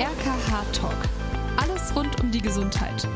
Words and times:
RKH 0.00 0.64
Talk. 0.72 0.96
Alles 1.58 1.94
rund 1.94 2.18
um 2.22 2.30
die 2.30 2.40
Gesundheit. 2.40 3.06